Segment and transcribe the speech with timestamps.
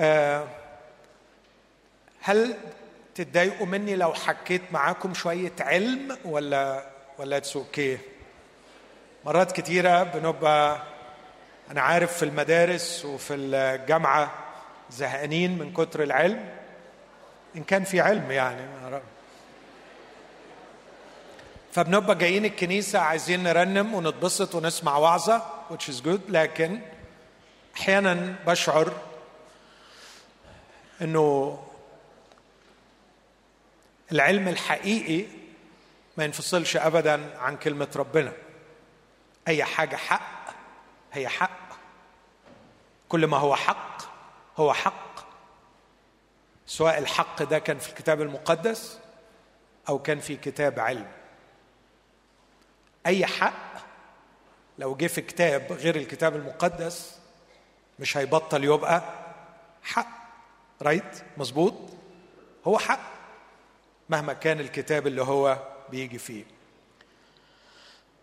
[0.00, 0.48] آه
[2.20, 2.54] هل
[3.14, 6.84] تتضايقوا مني لو حكيت معاكم شوية علم ولا
[7.18, 7.98] ولا it's okay
[9.24, 10.82] مرات كتيرة بنبقى
[11.70, 14.30] أنا عارف في المدارس وفي الجامعة
[14.90, 16.48] زهقانين من كتر العلم
[17.56, 18.62] إن كان في علم يعني
[21.72, 26.80] فبنبقى جايين الكنيسة عايزين نرنم ونتبسط ونسمع وعظة which is good لكن
[27.76, 28.92] أحيانا بشعر
[31.02, 31.58] إنه
[34.12, 35.26] العلم الحقيقي
[36.16, 38.32] ما ينفصلش أبدا عن كلمة ربنا.
[39.48, 40.54] أي حاجة حق
[41.12, 41.68] هي حق.
[43.08, 44.02] كل ما هو حق
[44.56, 45.08] هو حق.
[46.66, 48.98] سواء الحق ده كان في الكتاب المقدس
[49.88, 51.06] أو كان في كتاب علم.
[53.06, 53.68] أي حق
[54.78, 57.18] لو جه في كتاب غير الكتاب المقدس
[57.98, 59.02] مش هيبطل يبقى
[59.82, 60.17] حق.
[60.82, 61.74] right مظبوط؟
[62.66, 63.00] هو حق
[64.08, 65.58] مهما كان الكتاب اللي هو
[65.90, 66.44] بيجي فيه.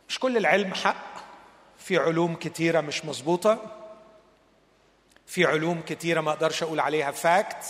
[0.09, 1.15] مش كل العلم حق.
[1.77, 3.71] في علوم كتيرة مش مظبوطة.
[5.27, 7.65] في علوم كتيرة ما أقدرش أقول عليها fact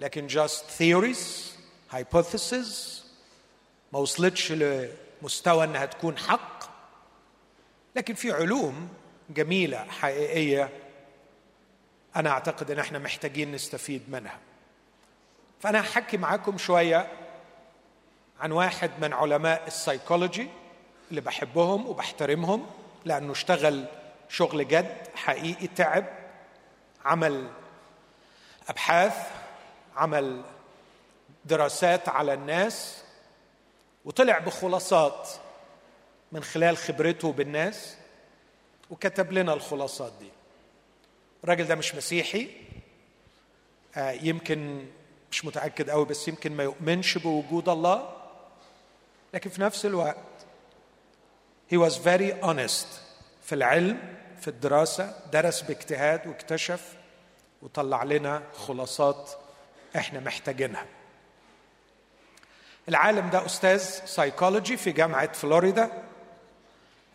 [0.00, 1.54] لكن just theories
[1.92, 3.02] hypotheses
[3.92, 4.52] ما وصلتش
[5.22, 6.64] مستوى إنها تكون حق.
[7.96, 8.88] لكن في علوم
[9.30, 10.70] جميلة حقيقية
[12.16, 14.38] أنا أعتقد إن إحنا محتاجين نستفيد منها.
[15.60, 17.08] فأنا هحكي معاكم شوية
[18.40, 20.48] عن واحد من علماء السيكولوجي
[21.10, 22.66] اللي بحبهم وبحترمهم
[23.04, 23.84] لأنه اشتغل
[24.28, 26.04] شغل جد حقيقي تعب
[27.04, 27.48] عمل
[28.68, 29.16] أبحاث
[29.96, 30.42] عمل
[31.44, 33.02] دراسات على الناس
[34.04, 35.28] وطلع بخلاصات
[36.32, 37.96] من خلال خبرته بالناس
[38.90, 40.30] وكتب لنا الخلاصات دي.
[41.44, 42.48] الراجل ده مش مسيحي
[43.96, 44.86] آه يمكن
[45.30, 48.10] مش متأكد قوي بس يمكن ما يؤمنش بوجود الله.
[49.34, 50.16] لكن في نفس الوقت
[51.72, 52.86] he was very honest
[53.42, 56.92] في العلم في الدراسة درس باجتهاد واكتشف
[57.62, 59.30] وطلع لنا خلاصات
[59.96, 60.86] إحنا محتاجينها.
[62.88, 66.02] العالم ده أستاذ سايكولوجي في جامعة فلوريدا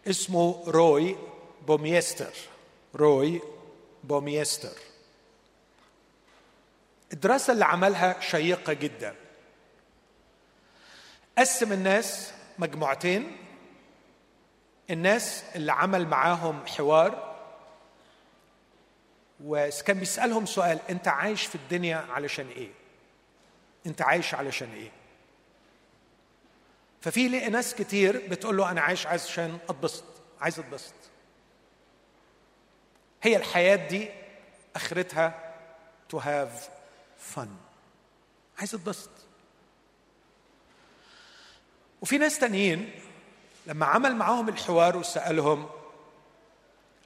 [0.07, 1.16] اسمه روي
[1.67, 2.34] بوميستر
[2.96, 3.41] روي
[4.03, 4.77] بوميستر.
[7.13, 9.15] الدراسة اللي عملها شيقة جدا.
[11.37, 13.37] قسم الناس مجموعتين.
[14.89, 17.29] الناس اللي عمل معاهم حوار.
[19.43, 22.71] وكان بيسألهم سؤال أنت عايش في الدنيا علشان إيه؟
[23.85, 24.91] أنت عايش علشان إيه؟
[27.01, 30.03] ففي لقي ناس كتير بتقول له أنا عايش عشان أتبسط
[30.41, 30.93] عايز أتبسط.
[33.22, 34.09] هي الحياة دي
[34.75, 35.53] آخرتها
[36.13, 36.69] to have
[37.35, 37.47] fun.
[38.59, 39.09] عايز اتبسط.
[42.02, 42.91] وفي ناس تانيين
[43.68, 45.69] لما عمل معاهم الحوار وسألهم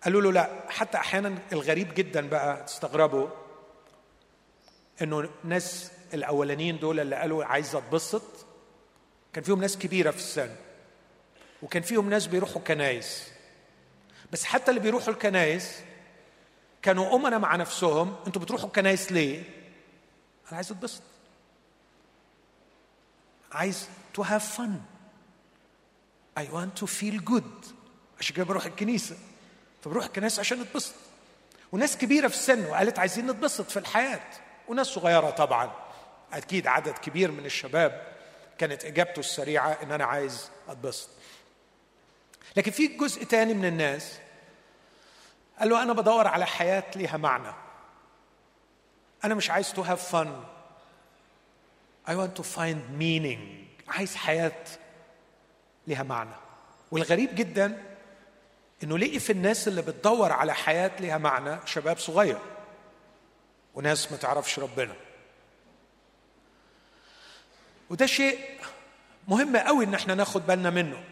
[0.03, 3.27] قالوا له لا حتى أحيانا الغريب جدا بقى تستغربوا
[5.01, 8.45] إنه الناس الأولانيين دول اللي قالوا عايز أتبسط
[9.33, 10.55] كان فيهم ناس كبيرة في السن
[11.61, 13.31] وكان فيهم ناس بيروحوا كنايس.
[14.31, 15.79] بس حتى اللي بيروحوا الكنايس
[16.83, 18.15] كانوا أمنا مع نفسهم.
[18.27, 19.39] أنتوا بتروحوا الكنايس ليه؟
[20.47, 21.01] أنا عايز أتبسط.
[23.51, 24.71] عايز to have fun.
[26.39, 27.67] I want to feel good.
[28.19, 29.17] عشان كده بروح الكنيسة.
[29.83, 30.93] فبروح الكنيسة عشان اتبسط
[31.71, 34.29] وناس كبيرة في السن وقالت عايزين نتبسط في الحياة.
[34.67, 35.71] وناس صغيرة طبعا.
[36.33, 38.13] أكيد عدد كبير من الشباب
[38.57, 41.09] كانت إجابته السريعة إن أنا عايز أتبسط.
[42.55, 44.19] لكن في جزء تاني من الناس
[45.59, 47.53] قال له أنا بدور على حياة ليها معنى.
[49.23, 50.27] أنا مش عايز to have fun.
[52.07, 53.39] I want to find meaning.
[53.87, 54.63] عايز حياة
[55.87, 56.35] ليها معنى.
[56.91, 57.83] والغريب جدا
[58.83, 62.39] إنه لقي في الناس اللي بتدور على حياة ليها معنى شباب صغير
[63.75, 64.95] وناس ما تعرفش ربنا.
[67.89, 68.39] وده شيء
[69.27, 71.03] مهم قوي إن إحنا ناخد بالنا منه.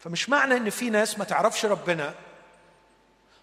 [0.00, 2.14] فمش معنى إن في ناس ما تعرفش ربنا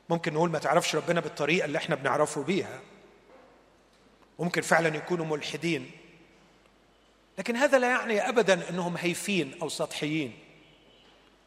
[0.09, 2.79] ممكن نقول ما تعرفش ربنا بالطريقة اللي إحنا بنعرفه بيها.
[4.38, 5.91] وممكن فعلا يكونوا ملحدين.
[7.38, 10.39] لكن هذا لا يعني ابدا إنهم هيفين أو سطحيين.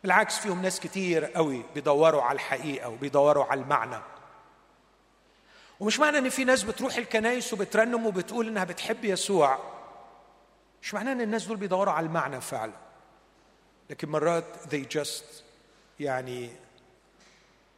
[0.02, 3.98] بالعكس فيهم ناس كتير قوي بيدوروا على الحقيقة وبيدوروا على المعنى.
[5.80, 9.58] ومش معنى إن في ناس بتروح الكنايس وبترنم وبتقول إنها بتحب يسوع.
[10.82, 12.72] مش معناه إن الناس دول بيدوروا على المعنى فعلا.
[13.90, 15.24] لكن مرات they just
[16.00, 16.50] يعني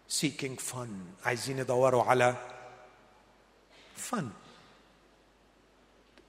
[0.08, 0.88] seeking fun.
[1.24, 2.36] عايزين يدوروا على
[3.96, 4.30] فن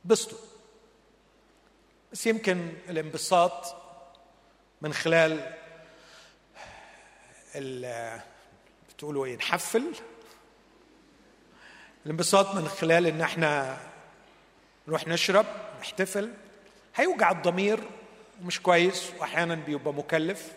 [0.06, 0.38] بسطوا.
[2.12, 3.76] بس يمكن الانبساط
[4.82, 5.54] من خلال
[8.90, 9.94] بتقولوا إيه نحفل.
[12.06, 13.78] الانبساط من خلال إن إحنا
[14.88, 15.46] نروح نشرب
[15.80, 16.34] نحتفل.
[16.96, 17.90] هيوجع الضمير
[18.42, 20.54] ومش كويس وأحيانا بيبقى مكلف.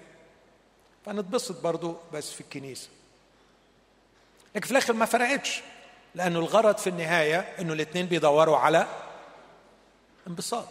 [1.07, 2.89] فنتبسط برضو بس في الكنيسة.
[4.55, 5.63] لكن في الآخر ما فرقتش.
[6.15, 8.87] لأنه الغرض في النهاية إنه الاثنين بيدوروا على
[10.27, 10.69] انبساط.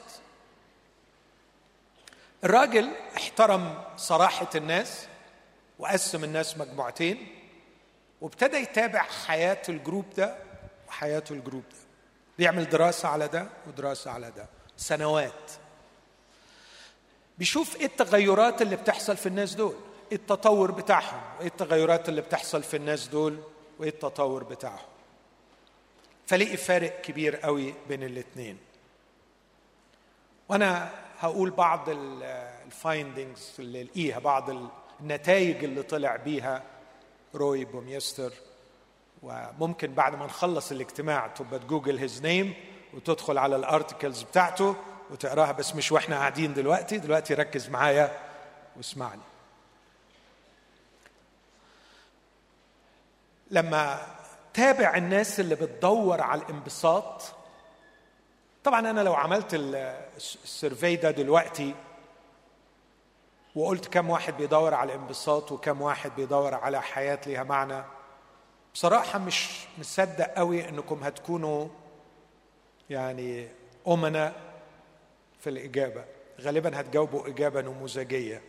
[2.44, 5.08] الراجل احترم صراحة الناس
[5.80, 7.28] وقسم الناس مجموعتين
[8.22, 10.36] وابتدى يتابع حياة ال group ده
[10.88, 11.78] وحياة ال group ده.
[12.38, 14.46] بيعمل دراسة على ده ودراسة على ده.
[14.78, 15.52] سنوات.
[17.38, 19.76] بيشوف إيه التغيرات اللي بتحصل في الناس دول
[20.12, 23.38] إيه التطور بتاعهم وايه التغيرات اللي بتحصل في الناس دول.
[23.80, 24.88] وايه التطور بتاعهم
[26.28, 28.58] فلاقي فارق كبير قوي بين الاثنين
[30.50, 30.90] وأنا
[31.20, 34.50] هقول بعض ال findings اللي لقيها بعض
[35.02, 36.64] النتائج اللي طلع بيها
[37.36, 38.34] روي بوميستر.
[39.24, 42.54] وممكن بعد ما نخلص الاجتماع تبقى ت google his name
[42.94, 44.76] وتدخل على ال articles بتاعته
[45.12, 46.98] وتقراها بس مش وإحنا قاعدين دلوقتي.
[46.98, 48.20] دلوقتي ركز معايا
[48.78, 49.22] واسمعني.
[53.52, 54.00] لما
[54.54, 57.22] تابع الناس اللي بتدور على الانبساط
[58.64, 61.76] طبعا أنا لو عملت السيرفي ده دلوقتي
[63.56, 67.84] وقلت كم واحد بيدور على الانبساط وكم واحد بيدور على حياة ليها معنى
[68.74, 71.68] بصراحة مش مصدق قوي إنكم هتكونوا
[72.90, 73.48] يعني
[73.88, 74.34] امنا
[75.40, 76.06] في الإجابة.
[76.42, 78.42] غالبا هتجاوبوا إجابة نموذجية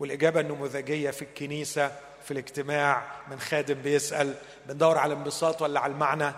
[0.00, 1.92] والإجابة النموذجية في الكنيسة
[2.24, 4.34] في الاجتماع من خادم بيسأل
[4.68, 6.32] بندور على الانبساط ولا على المعنى؟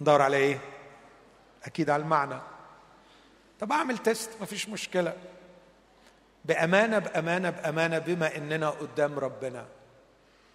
[0.00, 0.60] ندور على إيه؟
[1.64, 2.40] أكيد على المعنى.
[3.60, 5.16] طب أعمل test مفيش مشكلة.
[6.44, 9.66] بأمانة بأمانة بأمانة بما إننا قدام ربنا.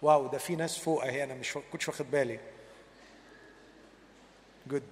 [0.02, 2.40] wow ده في ناس فوق أهي أنا مش كنتش واخد بالي.
[4.66, 4.82] good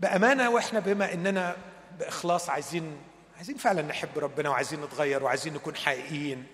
[0.00, 1.56] بأمانة وإحنا بما إننا
[1.98, 3.00] بإخلاص عايزين
[3.42, 6.46] عايزين فعلا نحب ربنا وعايزين نتغير وعايزين نكون حقيقيين.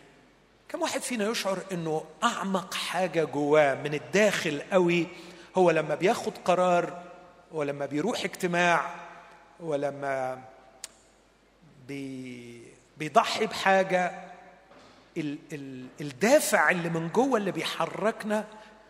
[0.69, 5.07] كم واحد فينا يشعر إنه أعمق حاجة جواه من الداخل قوي
[5.57, 7.03] هو لما بياخد قرار
[7.53, 8.95] ولما بيروح اجتماع
[9.61, 10.39] ولما
[11.89, 12.63] بي
[12.99, 14.13] بيضحي بحاجة
[15.17, 18.45] ال ال الدافع اللي من جوه اللي بيحركنا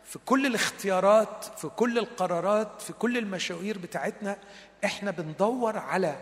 [0.05, 4.37] في كل الاختيارات في كل القرارات في كل المشاوير بتاعتنا
[4.85, 6.17] إحنا بندور على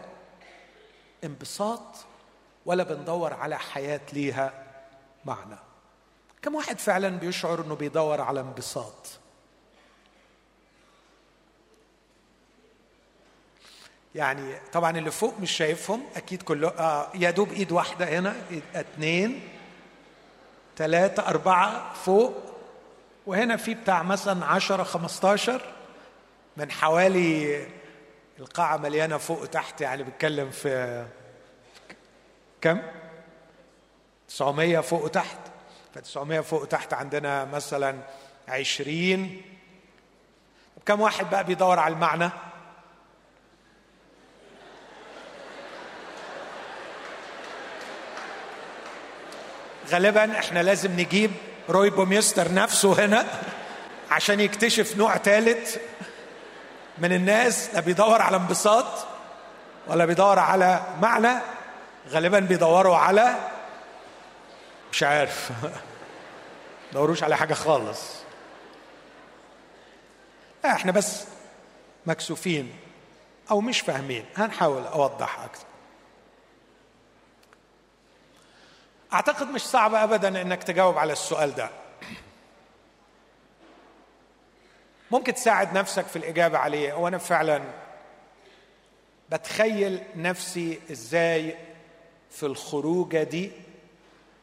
[1.27, 1.83] انبساط
[2.67, 4.65] ولا بندور على حياة ليها
[5.25, 5.57] معنى.
[6.43, 9.07] كم واحد فعلا بيشعر إنه بيدور على انبساط؟
[14.15, 18.37] يعني طبعا اللي فوق مش شايفهم أكيد كله آه يا دوب إيد واحدة هنا
[18.75, 19.41] اثنين
[20.77, 22.35] ثلاثة أربعة فوق.
[23.27, 25.63] وهنا في بتاع مثلا عشرة خمستاشر
[26.57, 27.67] من حوالي
[28.39, 31.07] القاعة مليانة فوق وتحت يعني بتكلم في
[32.61, 32.83] كم؟
[34.29, 35.39] 900 فوق وتحت
[35.95, 37.99] ف 900 فوق وتحت عندنا مثلا
[38.49, 39.43] 20
[40.87, 42.31] كم واحد بقى بيدور على المعنى؟
[49.91, 51.31] غالبا إحنا لازم نجيب
[51.71, 53.27] روي بوميستر نفسه هنا
[54.11, 55.77] عشان يكتشف نوع ثالث
[56.99, 59.07] من الناس لا بيدور على انبساط
[59.87, 61.39] ولا بيدور على معنى
[62.09, 63.35] غالبا بيدوروا على
[64.93, 65.51] مش عارف.
[66.93, 68.01] دوروش على حاجة خالص.
[70.65, 71.25] لا إحنا بس
[72.07, 72.77] مكسوفين
[73.51, 74.25] أو مش فاهمين.
[74.37, 75.67] هنحاول أوضح أكثر
[79.13, 81.71] أعتقد مش صعب ابدا إنك تجاوب على السؤال ده.
[85.11, 86.93] ممكن تساعد نفسك في الإجابة عليه.
[86.93, 87.63] وأنا فعلا
[89.33, 91.57] بتخيل نفسي إزاي
[92.31, 93.51] في الخروجة دي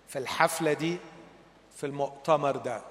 [0.08, 0.98] في الحفلة دي
[1.78, 2.82] في المؤتمر ده.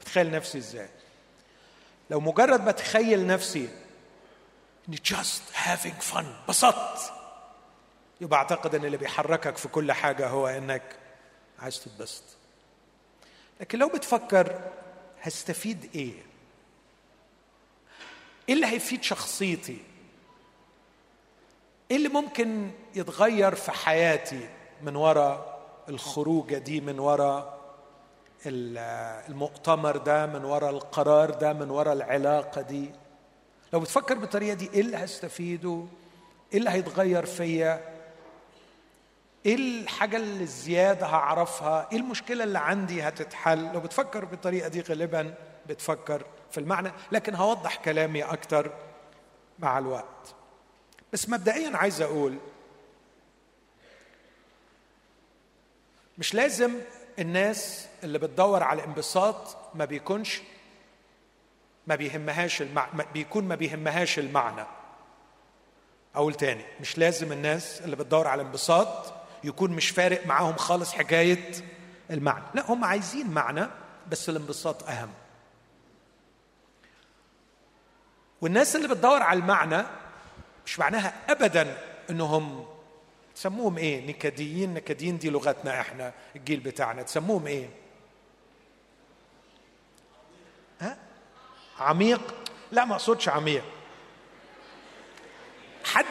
[0.00, 0.88] بتخيل نفسي إزاي؟
[2.10, 3.68] لو مجرد بتخيل نفسي
[4.88, 7.12] إني just having fun بسطت
[8.20, 10.82] يبقى أعتقد إن اللي بيحركك في كل حاجة هو إنك
[11.58, 12.22] عايز تتبسط.
[13.60, 14.60] لكن لو بتفكر
[15.22, 16.12] هستفيد إيه؟
[18.48, 19.78] إيه اللي هيفيد شخصيتي؟
[21.90, 24.48] إيه اللي ممكن يتغير في حياتي
[24.82, 27.58] من وراء الخروجة دي من وراء
[28.46, 32.90] المؤتمر ده من وراء القرار ده من وراء العلاقة دي؟
[33.72, 35.84] لو بتفكر بالطريقة دي إيه اللي هستفيده؟
[36.52, 37.91] إيه اللي هيتغير فيا؟
[39.46, 45.34] إيه الحاجة اللي الزياده هعرفها؟ إيه المشكلة اللي عندي هتتحل؟ لو بتفكر بالطريقة دي غالبا
[45.66, 48.72] بتفكر في المعنى لكن هوضح كلامي أكتر
[49.58, 50.34] مع الوقت.
[51.12, 52.38] بس مبدئيا عايز أقول
[56.18, 56.74] مش لازم
[57.18, 60.42] الناس اللي بتدور على انبساط ما بيكونش
[61.86, 64.64] ما بيهمهاش المعنى بيكون ما بيهمهاش المعنى.
[66.14, 71.50] أقول تاني مش لازم الناس اللي بتدور على انبساط يكون مش فارق معاهم خالص حكاية
[72.10, 72.44] المعنى.
[72.54, 73.66] لا هم عايزين معنى
[74.10, 75.10] بس الانبساط أهم.
[78.40, 79.82] والناس اللي بتدور على المعنى
[80.66, 81.78] مش معناها ابدا
[82.10, 82.66] إنهم
[83.34, 84.74] تسموهم إيه؟ نكديين.
[84.74, 87.02] نكديين دي لغتنا إحنا الجيل بتاعنا.
[87.02, 87.68] تسموهم إيه؟
[90.80, 90.98] ها؟
[91.78, 92.34] عميق؟
[92.72, 93.64] لا ما أقصدش عميق.
[95.84, 96.06] حد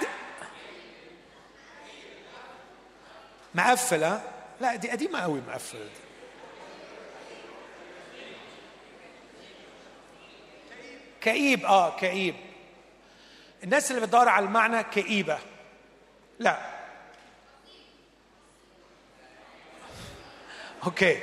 [3.55, 4.21] مقفلة؟
[4.61, 5.89] لا دي قديمة قوي مقفلة دي.
[11.21, 12.35] كئيب آه كئيب.
[13.63, 15.39] الناس اللي بتدور على المعنى كئيبة.
[16.39, 16.57] لا.
[20.83, 21.19] أوكي.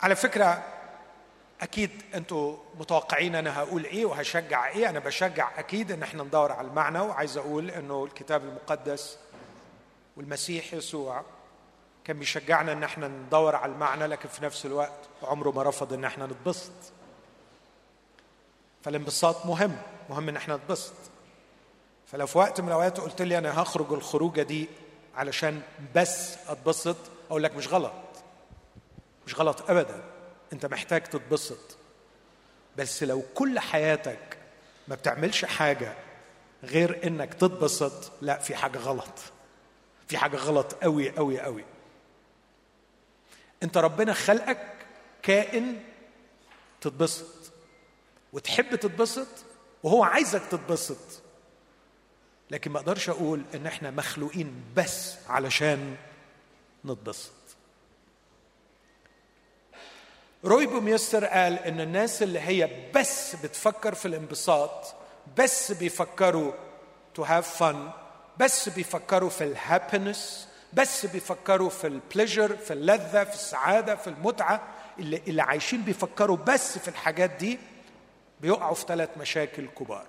[0.00, 0.79] على فكرة
[1.60, 4.88] أكيد أنتوا متوقعين أنا هقول إيه وهشجع إيه.
[4.90, 9.18] أنا بشجع أكيد إن إحنا ندور على المعنى وعايز أقول إنه الكتاب المقدس
[10.16, 11.22] والمسيح يسوع
[12.04, 16.04] كان بيشجعنا إن إحنا ندور على المعنى لكن في نفس الوقت عمره ما رفض إن
[16.04, 16.72] إحنا نتبسط.
[18.82, 19.76] فالانبساط مهم
[20.10, 20.94] مهم إن إحنا نتبسط.
[22.06, 24.68] فلو في وقت من الأوقات قلت لي أنا هخرج الخروجة دي
[25.16, 25.62] علشان
[25.94, 26.96] بس أتبسط
[27.30, 27.92] أقول لك مش غلط
[29.26, 30.02] مش غلط ابدا.
[30.52, 31.76] انت محتاج تتبسط.
[32.76, 34.38] بس لو كل حياتك
[34.88, 35.94] ما بتعملش حاجة
[36.64, 39.18] غير انك تتبسط لا في حاجة غلط.
[40.08, 41.64] في حاجة غلط قوي قوي قوي
[43.62, 44.76] انت ربنا خلقك
[45.22, 45.82] كائن
[46.80, 47.52] تتبسط.
[48.32, 49.28] وتحب تتبسط
[49.82, 51.22] وهو عايزك تتبسط.
[52.50, 55.96] لكن ما أقدرش أقول إن إحنا مخلوقين بس علشان
[56.84, 57.39] نتبسط.
[60.44, 64.94] روي بوميستر قال إن الناس اللي هي بس بتفكر في الانبساط
[65.38, 66.52] بس بيفكروا
[67.14, 67.90] to have fun
[68.38, 74.06] بس بيفكروا في ال happiness بس بيفكروا في ال pleasure في اللذة في السعادة في
[74.06, 74.62] المتعة
[74.98, 77.58] اللي, اللي عايشين بيفكروا بس في الحاجات دي
[78.40, 80.06] بيقعوا في ثلاث مشاكل كبار.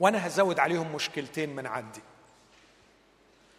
[0.00, 2.00] وأنا هزود عليهم مشكلتين من عندي.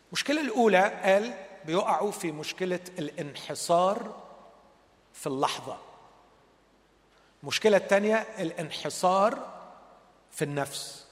[0.08, 1.34] المشكلة الأولى قال
[1.66, 4.16] بيقعوا في مشكلة الانحصار
[5.14, 5.78] في اللحظة.
[7.44, 9.60] المشكلة الثانية الانحصار
[10.32, 11.06] في النفس.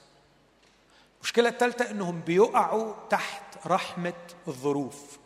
[1.16, 4.14] المشكلة الثالثه إنهم بيقعوا تحت رحمة
[4.48, 5.18] الظروف.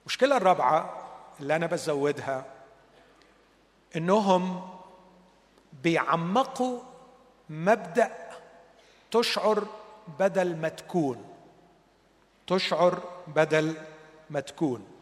[0.00, 1.08] المشكلة الرابعه
[1.40, 2.44] اللي أنا بزودها
[3.96, 4.70] إنهم
[5.82, 6.80] بيعمقوا
[7.50, 8.30] مبدأ
[9.10, 9.64] تشعر
[10.18, 11.24] بدل ما تكون.
[12.46, 13.76] تشعر بدل
[14.30, 14.99] ما تكون.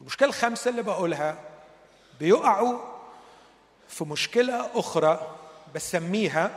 [0.00, 1.38] المشكلة الخامسة اللي بقولها
[2.20, 2.78] بيقعوا
[3.88, 5.36] في مشكلة أخرى
[5.74, 6.50] بسميها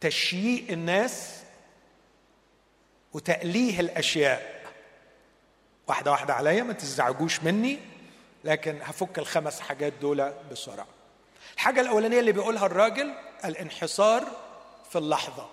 [0.00, 1.42] تشييء الناس
[3.12, 4.56] وتأليه الأشياء.
[5.86, 7.78] واحدة واحدة عليا ما تزعجوش مني
[8.44, 10.86] لكن هفك الخمس حاجات دول بسرعة.
[11.54, 14.24] الحاجة الأولانية اللي بيقولها الراجل الانحصار
[14.90, 15.48] في اللحظة.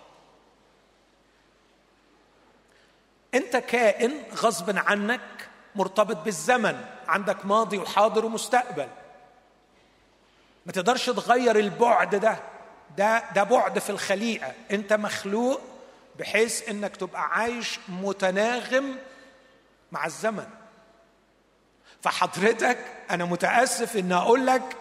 [3.33, 5.21] أنت كائن غصب عنك
[5.75, 8.87] مرتبط بالزمن عندك ماضي وحاضر ومستقبل.
[10.65, 12.37] ما تقدرش تغير البعد ده.
[12.97, 14.53] ده ده بعد في الخليقة.
[14.71, 15.61] أنت مخلوق
[16.19, 18.95] بحيث أنك تبقى عايش متناغم
[19.91, 20.47] مع الزمن.
[22.01, 22.77] فحضرتك
[23.11, 24.77] أنا متأسف إن أقول لك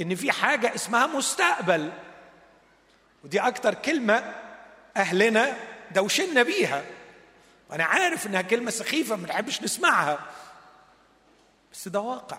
[0.00, 1.92] إن في حاجة اسمها مستقبل.
[3.24, 4.34] ودي أكتر كلمة
[4.96, 5.56] أهلنا
[5.90, 6.82] دوشنا بيها.
[7.70, 10.18] وأنا عارف إنها كلمة سخيفة ما نحبش نسمعها.
[11.72, 12.38] بس ده واقع.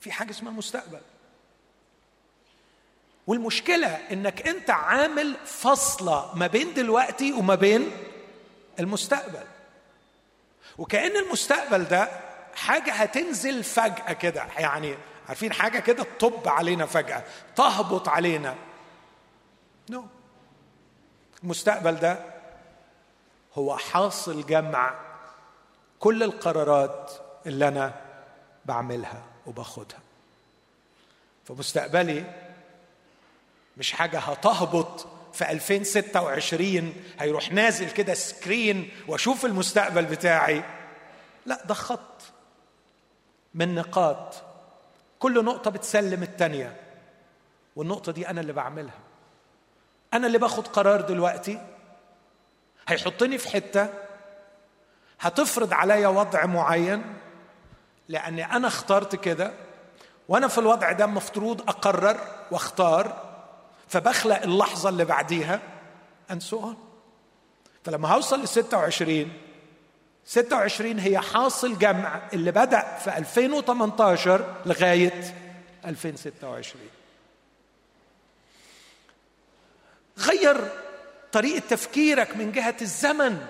[0.00, 1.00] في حاجة اسمها مستقبل.
[3.26, 7.90] والمشكلة إنك أنت عامل فاصله ما بين دلوقتي وما بين
[8.80, 9.44] المستقبل.
[10.78, 12.08] وكأن المستقبل ده
[12.54, 14.46] حاجة هتنزل فجأة كده.
[14.58, 14.96] يعني
[15.28, 17.24] عارفين حاجة كده تطب علينا فجأة
[17.56, 18.54] تهبط علينا.
[19.90, 20.04] نو no.
[21.42, 22.35] المستقبل ده
[23.58, 24.94] هو حاصل جمع
[26.00, 27.12] كل القرارات
[27.46, 27.94] اللي أنا
[28.64, 29.98] بعملها وباخدها.
[31.44, 32.24] فمستقبلي
[33.76, 40.64] مش حاجة هتهبط في 2026 هيروح نازل كده سكرين وأشوف المستقبل بتاعي.
[41.46, 42.22] لا ده خط
[43.54, 44.34] من نقاط.
[45.18, 46.80] كل نقطة بتسلم التانية
[47.76, 48.98] والنقطة دي أنا اللي بعملها.
[50.14, 51.75] أنا اللي باخد قرار دلوقتي.
[52.88, 53.88] هيحطني في حتة
[55.20, 57.14] هتفرض عليا وضع معين
[58.08, 59.52] لأني أنا اخترت كده
[60.28, 63.26] وأنا في الوضع ده مفتروض أقرر واختار
[63.88, 65.60] فبخلق اللحظة اللي بعديها
[66.32, 66.74] and so on.
[67.84, 69.32] فلما هوصل ل 26
[70.24, 75.34] 26 هي حاصل جمع اللي بدأ في 2018 لغاية
[75.86, 76.84] 2026
[80.18, 80.70] غير
[81.32, 83.46] طريقة تفكيرك من جهة الزمن.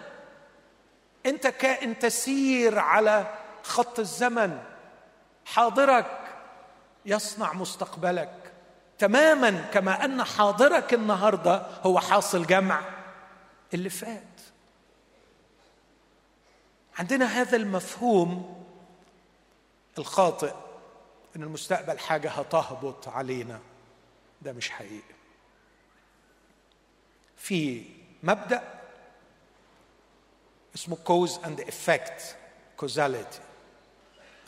[1.27, 4.63] أنت كائن تسير على خط الزمن.
[5.45, 6.21] حاضرك
[7.07, 8.53] يصنع مستقبلك.
[8.99, 12.81] تماما كما أن حاضرك النهارده هو حاصل جمع.
[13.75, 14.23] اللي فات.
[16.99, 18.65] عندنا هذا المفهوم
[19.99, 20.53] الخاطئ
[21.37, 23.61] إن المستقبل حاجة هتهبط علينا.
[24.43, 25.16] ده مش حقيقي.
[27.47, 27.83] في
[28.23, 28.63] مبدأ
[30.75, 32.37] اسمه cause and effect
[32.77, 33.41] causality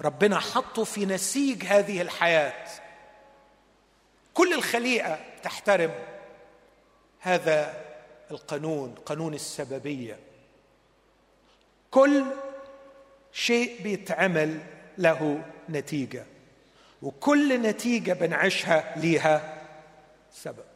[0.00, 2.68] ربنا حطه في نسيج هذه الحياة.
[4.34, 5.94] كل الخليقة تحترم
[7.20, 7.84] هذا
[8.30, 10.18] القانون قانون السببية.
[11.90, 12.24] كل
[13.32, 14.60] شيء بيتعمل
[14.98, 16.24] له نتيجة.
[17.02, 19.64] وكل نتيجة بنعيشها ليها
[20.32, 20.67] سبب.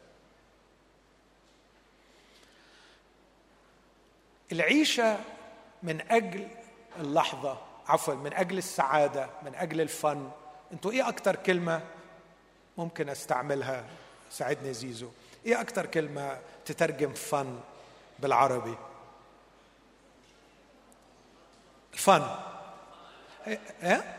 [4.53, 5.17] العيشة
[5.83, 6.47] من أجل
[6.99, 10.31] اللحظة عفوا من أجل السعادة من أجل الفن.
[10.73, 11.81] أنتوا إيه أكتر كلمة
[12.77, 13.85] ممكن أستعملها؟
[14.31, 15.09] ساعدني زيزو.
[15.45, 17.59] إيه أكتر كلمة تترجم فن
[18.19, 18.75] بالعربي؟
[21.93, 22.35] الفن.
[23.83, 24.17] إيه؟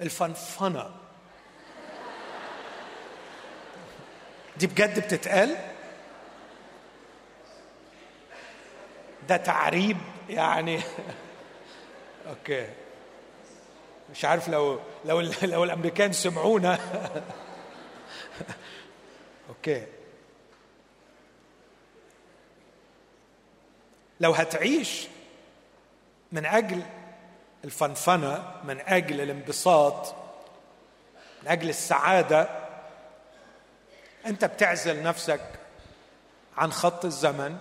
[0.00, 0.90] الفنفنة.
[4.56, 5.71] دي بجد بتتقال؟
[9.28, 9.96] ده تعريب
[10.28, 10.80] يعني.
[12.28, 12.68] أوكي.
[14.10, 16.78] مش عارف لو لو لو الأمريكان سمعونا.
[19.48, 19.86] أوكي.
[24.20, 25.08] لو هتعيش
[26.32, 26.82] من أجل
[27.64, 30.14] الفنفنة من أجل الانبساط
[31.42, 32.48] من أجل السعادة
[34.26, 35.40] أنت بتعزل نفسك
[36.56, 37.58] عن خط الزمن.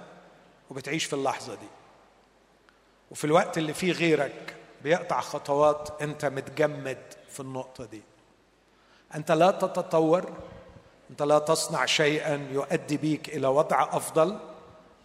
[0.72, 1.68] وبتعيش في اللحظة دي.
[3.12, 6.98] وفي الوقت اللي فيه غيرك بيقطع خطوات أنت متجمد
[7.30, 8.02] في النقطة دي.
[9.16, 10.34] أنت لا تتطور
[11.10, 14.40] أنت لا تصنع شيئا يؤدي بيك إلى وضع أفضل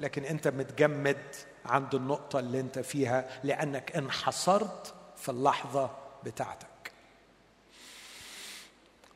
[0.01, 1.23] لكن أنت متجمد
[1.67, 5.91] عند النقطة اللي أنت فيها لأنك انحصرت في اللحظة
[6.25, 6.93] بتاعتك.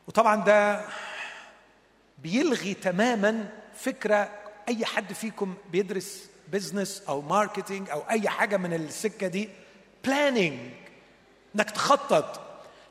[0.07, 0.85] وطبعا ده
[2.17, 4.29] بيلغي تماما فكرة
[4.67, 9.49] أي حد فيكم بيدرس business أو marketing أو أي حاجة من السكة دي
[10.03, 10.71] بلاننج
[11.55, 12.39] إنك تخطط.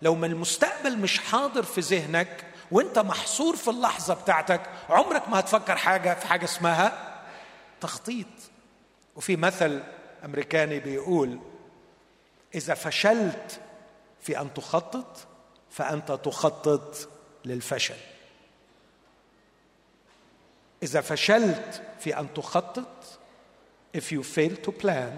[0.03, 5.77] لو من المستقبل مش حاضر في ذهنك وأنت محصور في اللحظة بتاعتك عمرك ما هتفكر
[5.77, 7.17] حاجة في حاجة اسمها
[7.81, 8.27] تخطيط.
[9.17, 9.83] وفي مثل
[10.25, 11.39] أمريكاني بيقول
[12.55, 13.61] إذا فشلت
[14.21, 15.17] في أن تخطط
[15.71, 17.09] فأنت تخطط
[17.45, 17.97] للفشل.
[20.83, 23.20] إذا فشلت في أن تخطط
[23.97, 25.13] if you fail to plan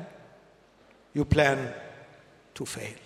[1.19, 1.59] you plan
[2.55, 2.99] to fail.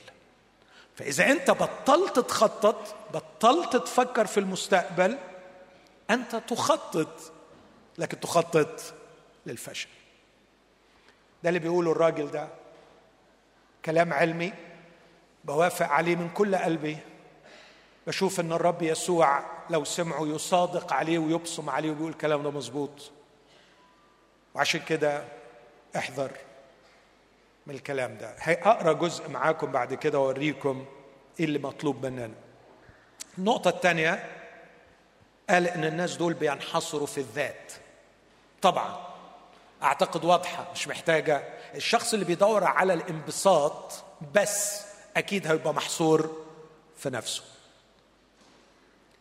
[0.95, 5.19] فإذا أنت بطلت تخطط بطلت تفكر في المستقبل
[6.11, 7.33] أنت تخطط
[7.99, 8.95] لكن تخطط
[9.47, 9.89] للفشل.
[11.43, 12.49] ده اللي بيقوله الراجل ده.
[13.85, 14.53] كلام علمي
[15.45, 16.99] بوافق عليه من كل قلبي.
[18.07, 23.11] بشوف إن الرب يسوع لو سمعه يصادق عليه ويبصم عليه ويقول الكلام ده مظبوط.
[24.55, 25.25] وعشان كده
[25.97, 26.31] احذر
[27.67, 28.35] من الكلام ده.
[28.39, 30.87] هقرا جزء معاكم بعد كده وأوريكم
[31.41, 32.35] إيه اللي مطلوب مننا.
[33.39, 34.31] النقطة الثانية
[35.51, 37.73] قال إن الناس دول بينحصروا في الذات.
[38.63, 39.07] طبعا
[39.83, 41.45] أعتقد واضحة مش محتاجة.
[41.75, 43.93] الشخص اللي بيدور على الانبساط
[44.35, 44.83] بس
[45.17, 46.45] أكيد هيبقى محصور
[46.99, 47.43] في نفسه.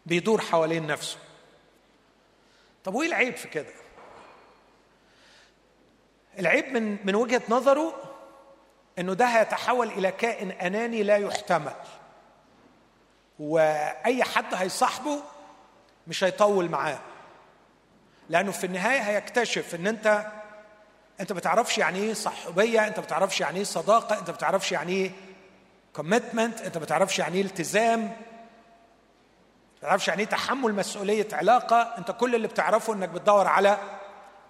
[0.05, 1.17] بيدور حوالين نفسه.
[2.83, 3.71] طب وإيه العيب في كده؟
[6.39, 7.93] العيب من من وجهة نظره
[8.99, 11.73] إنه ده هيتحول إلى كائن أناني لا يحتمل.
[13.39, 15.19] وأي حد هيصاحبه
[16.07, 16.99] مش هيطول معاه.
[18.29, 20.25] لأنه في النهاية هيكتشف إن أنت
[21.19, 24.71] أنت ما بتعرفش يعني إيه صحوبية أنت ما بتعرفش يعني إيه صداقة أنت ما بتعرفش
[24.71, 25.11] يعني إيه
[25.95, 28.13] كوميتمنت أنت ما بتعرفش يعني إيه التزام ما
[29.79, 31.81] بتعرفش يعني إيه تحمل مسؤولية علاقة.
[31.97, 33.77] أنت كل اللي بتعرفه إنك بتدور على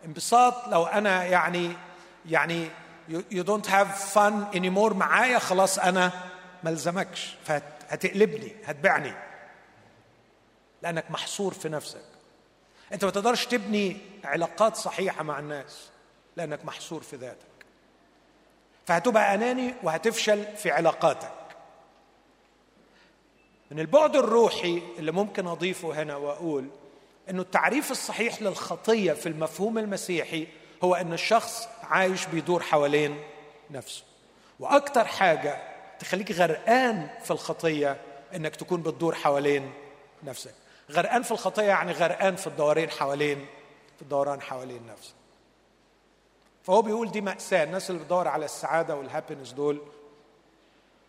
[0.06, 0.68] انبساط.
[0.68, 1.72] لو أنا يعني
[2.26, 2.70] يعني
[3.10, 6.12] you don't have fun anymore معايا خلاص أنا
[6.64, 7.36] ما الزمكش.
[7.46, 9.14] فهتقلبني هتبعني.
[10.82, 12.06] لأنك محصور في نفسك.
[12.94, 15.90] أنت ما تقدرش تبني علاقات صحيحة مع الناس
[16.36, 17.46] لأنك محصور في ذاتك.
[18.86, 21.32] فهتبقى أناني وهتفشل في علاقاتك.
[23.72, 26.70] من البعد الروحي اللي ممكن أضيفه هنا وأقول
[27.30, 30.48] إنه التعريف الصحيح للخطية في المفهوم المسيحي
[30.84, 33.24] هو إن الشخص عايش بيدور حوالين
[33.72, 34.04] نفسه.
[34.60, 35.58] وأكتر حاجة
[36.00, 37.98] تخليك غرقان في الخطية
[38.36, 39.74] إنك تكون بتدور حوالين
[40.24, 40.54] نفسك.
[40.92, 43.46] غرقان في الخطية يعني غرقان في الدورين حوالين
[43.96, 45.14] في الدوران حوالين نفسك
[46.64, 47.64] فهو بيقول دي مأساة.
[47.64, 49.82] الناس اللي بتدور على السعادة والهابينس دول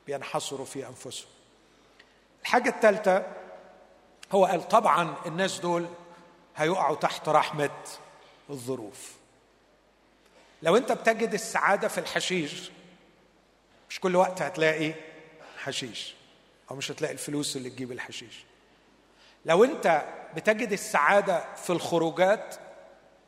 [0.06, 1.28] بينحصروا في أنفسهم.
[2.42, 3.26] الحاجة الثالثة
[4.32, 5.86] هو قال طبعا الناس دول
[6.56, 7.70] هيقعوا تحت رحمة
[8.50, 9.12] الظروف.
[10.62, 12.70] لو انت بتجد السعادة في الحشيش
[13.90, 14.94] مش كل وقت هتلاقي
[15.58, 16.14] حشيش
[16.70, 18.44] أو مش هتلاقي الفلوس اللي تجيب الحشيش.
[19.44, 20.04] لو انت
[20.36, 22.54] بتجد السعادة في الخروجات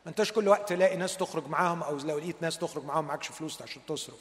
[0.05, 3.27] ما انتش كل وقت تلاقي ناس تخرج معاهم أو لو لقيت ناس تخرج معاهم معكش
[3.27, 4.19] فلوس عشان تصرف.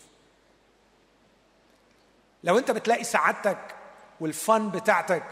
[2.45, 3.77] لو انت بتلاقي سعادتك
[4.21, 5.25] والفن بتاعتك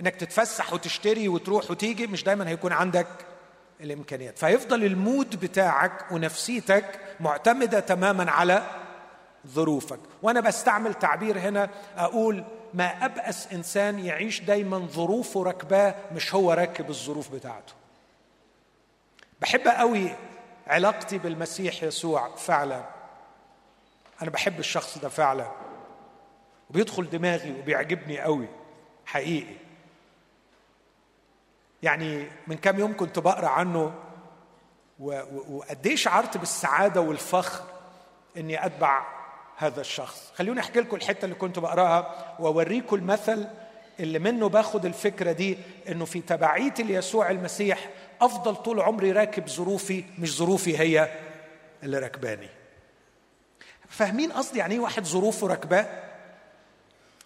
[0.00, 3.06] إنك تتفسح وتشتري وتروح وتيجي مش دايما هيكون عندك
[3.80, 4.38] الإمكانيات.
[4.38, 8.66] فيفضل المود بتاعك ونفسيتك معتمدة تماما على
[9.46, 9.98] ظروفك.
[10.22, 16.90] وأنا بستعمل تعبير هنا أقول ما أبأس إنسان يعيش دايما ظروفه ركباه مش هو راكب
[16.90, 17.72] الظروف بتاعته.
[19.40, 20.12] بحب قوي
[20.66, 22.84] علاقتي بالمسيح يسوع فعلا.
[24.22, 25.50] أنا بحب الشخص ده فعلا.
[26.70, 28.48] وبيدخل دماغي وبيعجبني قوي
[29.06, 29.54] حقيقي.
[31.82, 33.94] يعني من كام يوم كنت بقرأ عنه
[35.00, 37.64] وقد إيه شعرت بالسعادة والفخر
[38.36, 39.06] إني أتبع
[39.56, 40.32] هذا الشخص.
[40.34, 43.48] خلوني أحكي لكم الحتة اللي كنت بقرأها وأوريكم المثل
[44.00, 47.88] اللي منه باخد الفكرة دي إنه في تبعيتي ليسوع المسيح
[48.20, 51.08] أفضل طول عمري راكب ظروفي مش ظروفي هي
[51.82, 52.48] اللي راكباني.
[53.88, 55.86] فاهمين قصدي يعني إيه واحد ظروفه راكباه؟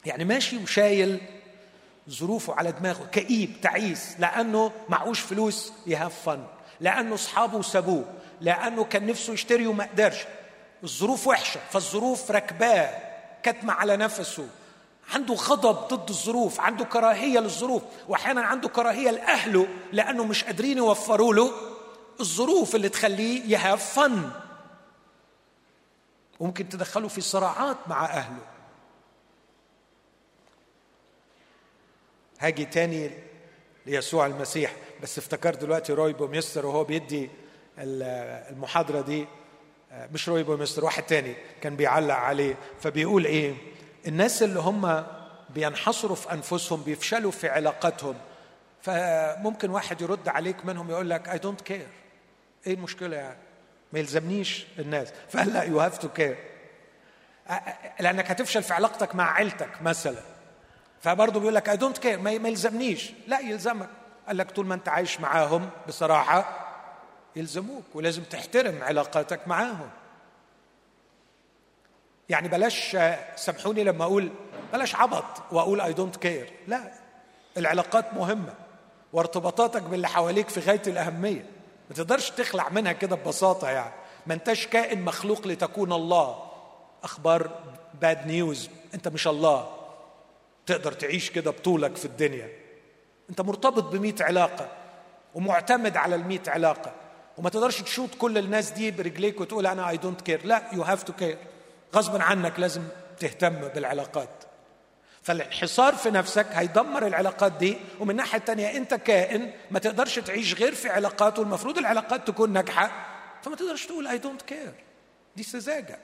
[0.06, 1.20] يعني ماشي وشايل
[2.10, 6.44] ظروفه على دماغه كئيب تعيس لأنه معهوش فلوس يهاف فن
[6.80, 8.04] لأنه أصحابه سابوه
[8.40, 10.24] لأنه كان نفسه يشتري وما قدرش.
[10.84, 12.90] الظروف وحشة فالظروف راكباه
[13.42, 14.48] كتمه على نفسه.
[15.14, 21.34] عنده غضب ضد الظروف عنده كراهية للظروف وأحيانا عنده كراهية لأهله لأنه مش قادرين يوفروا
[21.34, 21.52] له
[22.20, 24.30] الظروف اللي تخليه ي have fun
[26.40, 28.55] وممكن تدخله في صراعات مع أهله.
[32.38, 33.10] هاجي تاني
[33.86, 34.72] ليسوع المسيح.
[35.02, 37.30] بس افتكرت دلوقتي روي بوميستر وهو بيدي
[37.78, 39.26] المحاضرة دي.
[40.12, 42.56] مش روي بوميستر واحد تاني كان بيعلق عليه.
[42.80, 43.54] فبيقول إيه؟
[44.06, 45.06] الناس اللي هم
[45.50, 48.14] بينحصروا في أنفسهم بيفشلوا في علاقاتهم.
[48.82, 51.86] فممكن واحد يرد عليك منهم يقول لك I don't care
[52.66, 53.38] إيه المشكلة يعني؟
[53.92, 55.08] ما يلزمنيش الناس.
[55.28, 56.36] فقال لا you have to care
[58.00, 60.22] لأنك هتفشل في علاقتك مع عيلتك مثلا.
[61.00, 63.12] فبرضه بيقول لك I don't care ما يلزمنيش.
[63.26, 63.88] لا يلزمك.
[64.26, 66.66] قال لك طول ما انت عايش معاهم بصراحة
[67.36, 69.90] يلزموك ولازم تحترم علاقاتك معاهم.
[72.28, 72.96] يعني بلاش
[73.36, 74.30] سامحوني لما أقول
[74.72, 76.92] بلاش عبط وأقول I don't care لا
[77.56, 78.54] العلاقات مهمة
[79.12, 81.46] وارتباطاتك باللي حواليك في غاية الأهمية.
[81.90, 83.92] ما تقدرش تخلع منها كده ببساطة يعني.
[84.26, 86.42] ما انتش كائن مخلوق لتكون الله.
[87.04, 87.50] أخبار
[88.00, 89.68] bad news أنت مش الله.
[90.66, 92.48] تقدر تعيش كده بطولك في الدنيا.
[93.30, 94.68] انت مرتبط بمئة علاقة
[95.34, 96.92] ومعتمد على المئة علاقة
[97.38, 101.02] وما تقدرش تشوط كل الناس دي برجليك وتقول أنا I don't care لا you have
[101.02, 101.38] to care
[101.94, 102.82] غصبا عنك لازم
[103.18, 104.28] تهتم بالعلاقات.
[105.22, 110.74] فالانحصار في نفسك هيدمر العلاقات دي ومن الناحيه الثانية أنت كائن ما تقدرش تعيش غير
[110.74, 112.90] في علاقات والمفروض العلاقات تكون ناجحة
[113.42, 114.72] فما تقدرش تقول I don't care
[115.36, 115.98] دي سذاجة.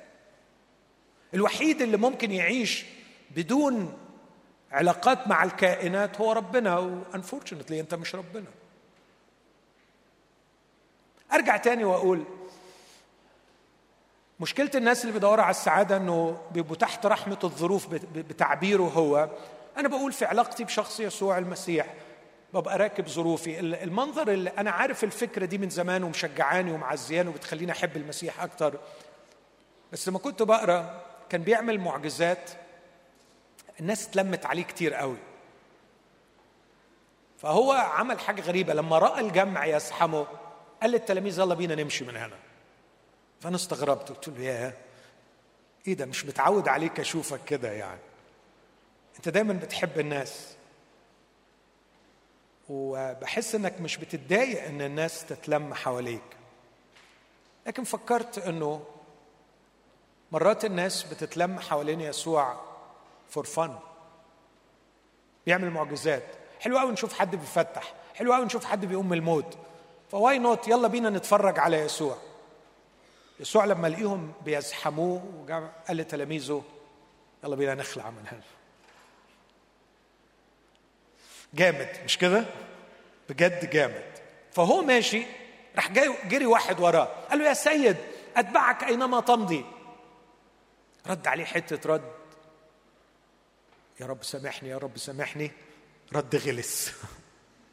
[1.35, 2.85] الوحيد اللي ممكن يعيش
[3.31, 3.99] بدون
[4.73, 8.47] علاقات مع الكائنات هو ربنا و unfortunately أنت مش ربنا.
[11.33, 12.25] أرجع تاني وأقول
[14.41, 19.29] مشكلة الناس اللي بيدوروا على السعادة إنه بيبقوا تحت رحمة الظروف بتعبيره هو.
[19.77, 21.95] أنا بقول في علاقتي بشخص يسوع المسيح
[22.55, 23.61] ببقى راكب ظروفي.
[23.61, 28.79] المنظر اللي أنا عارف الفكرة دي من زمان ومشجعاني ومعزياني وبتخليني أحب المسيح أكتر.
[29.93, 32.51] بس لما كنت بقرأ كان بيعمل معجزات
[33.81, 35.17] الناس اتلمت عليه كتير قوي.
[37.39, 38.75] فهو عمل حاجة غريبة.
[38.75, 40.27] لما رأى الجمع يزحمه
[40.83, 42.37] قال للتلاميذ يلا بينا نمشي من هنا.
[43.41, 44.09] فأنا استغربت.
[44.09, 44.73] قلت له ياه!
[45.87, 48.01] إيه ده؟ مش متعود عليك أشوفك كده يعني.
[49.17, 50.57] أنت دايما بتحب الناس.
[52.69, 56.23] وبحس إنك مش بتتضايق إن الناس تتلم حواليك.
[57.67, 58.85] لكن فكرت إنه
[60.33, 62.72] مرات الناس بتتلم حوالين يسوع
[63.33, 63.79] for fun
[65.47, 66.25] بيعمل معجزات.
[66.61, 67.95] حلو قوي نشوف حد بيفتح.
[68.15, 69.59] حلو قوي نشوف حد بيقوم من الموت.
[70.11, 72.17] ف why not؟ يلا بينا نتفرج على يسوع.
[73.41, 75.23] يسوع لما لقيهم بيزحموه
[75.89, 76.63] قال لتلاميذه
[77.45, 78.43] يلا بينا نخلع من هنا.
[81.55, 81.89] جامد.
[82.05, 82.45] مش كده؟
[83.29, 84.13] بجد جامد.
[84.53, 85.27] فهو ماشي
[85.77, 87.09] راح جاي جري واحد وراه.
[87.31, 87.97] قال له يا سيد
[88.37, 89.65] أتبعك أينما تمضي.
[91.07, 92.22] رد عليه حتة رد.
[94.03, 95.51] يا رب سامحني يا رب سامحني.
[96.13, 96.93] رد غلس.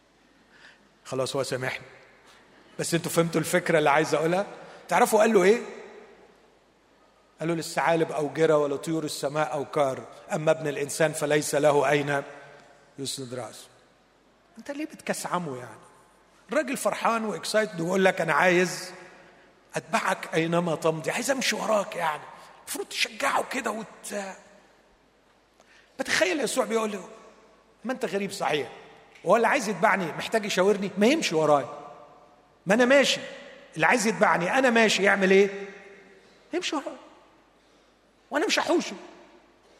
[1.09, 1.85] خلاص هو سامحني.
[2.79, 4.45] بس أنتوا فهمتوا الفكرة اللي عايز أقولها؟
[4.87, 5.61] تعرفوا قال له إيه؟
[7.39, 12.23] قال له للثعالب اوجره ولا طيور السماء اوكار أما ابن الإنسان فليس له أين
[12.99, 13.67] يسند رأسه.
[14.57, 15.79] أنت ليه بتكسعمه يعني؟
[16.51, 18.91] الراجل فرحان وإكسايتد ويقول لك أنا عايز
[19.75, 21.11] أتبعك أينما تمضي.
[21.11, 22.23] عايز أمشي وراك يعني.
[22.59, 24.15] المفروض تشجعه كده وت
[25.99, 27.09] بتخيل يسوع بيقول له
[27.85, 28.69] ما أنت غريب صحيح؟
[29.23, 31.65] وهو اللي عايز يتبعني محتاج يشاورني؟ ما يمشي وراي.
[32.65, 33.21] ما أنا ماشي.
[33.75, 35.49] اللي عايز يتبعني أنا ماشي يعمل إيه؟
[36.53, 36.95] يمشي وراي.
[38.31, 38.95] وأنا مش هحوشه.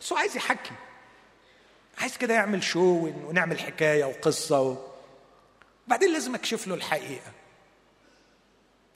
[0.01, 0.71] بس هو عايز يحكي.
[1.97, 4.77] عايز كده يعمل شو ونعمل حكاية وقصة و...
[5.87, 7.31] بعدين لازم أكشف له الحقيقة.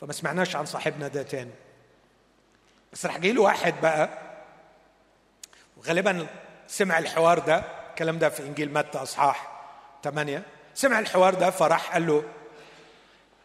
[0.01, 1.51] فما سمعناش عن صاحبنا ده تاني.
[2.93, 4.09] بس راح جاي له واحد بقى
[5.77, 6.27] وغالبا
[6.73, 9.51] سمع الحوار ده الكلام ده في إنجيل متى أصحاح
[10.03, 12.23] ثمانية سمع الحوار ده فراح قال له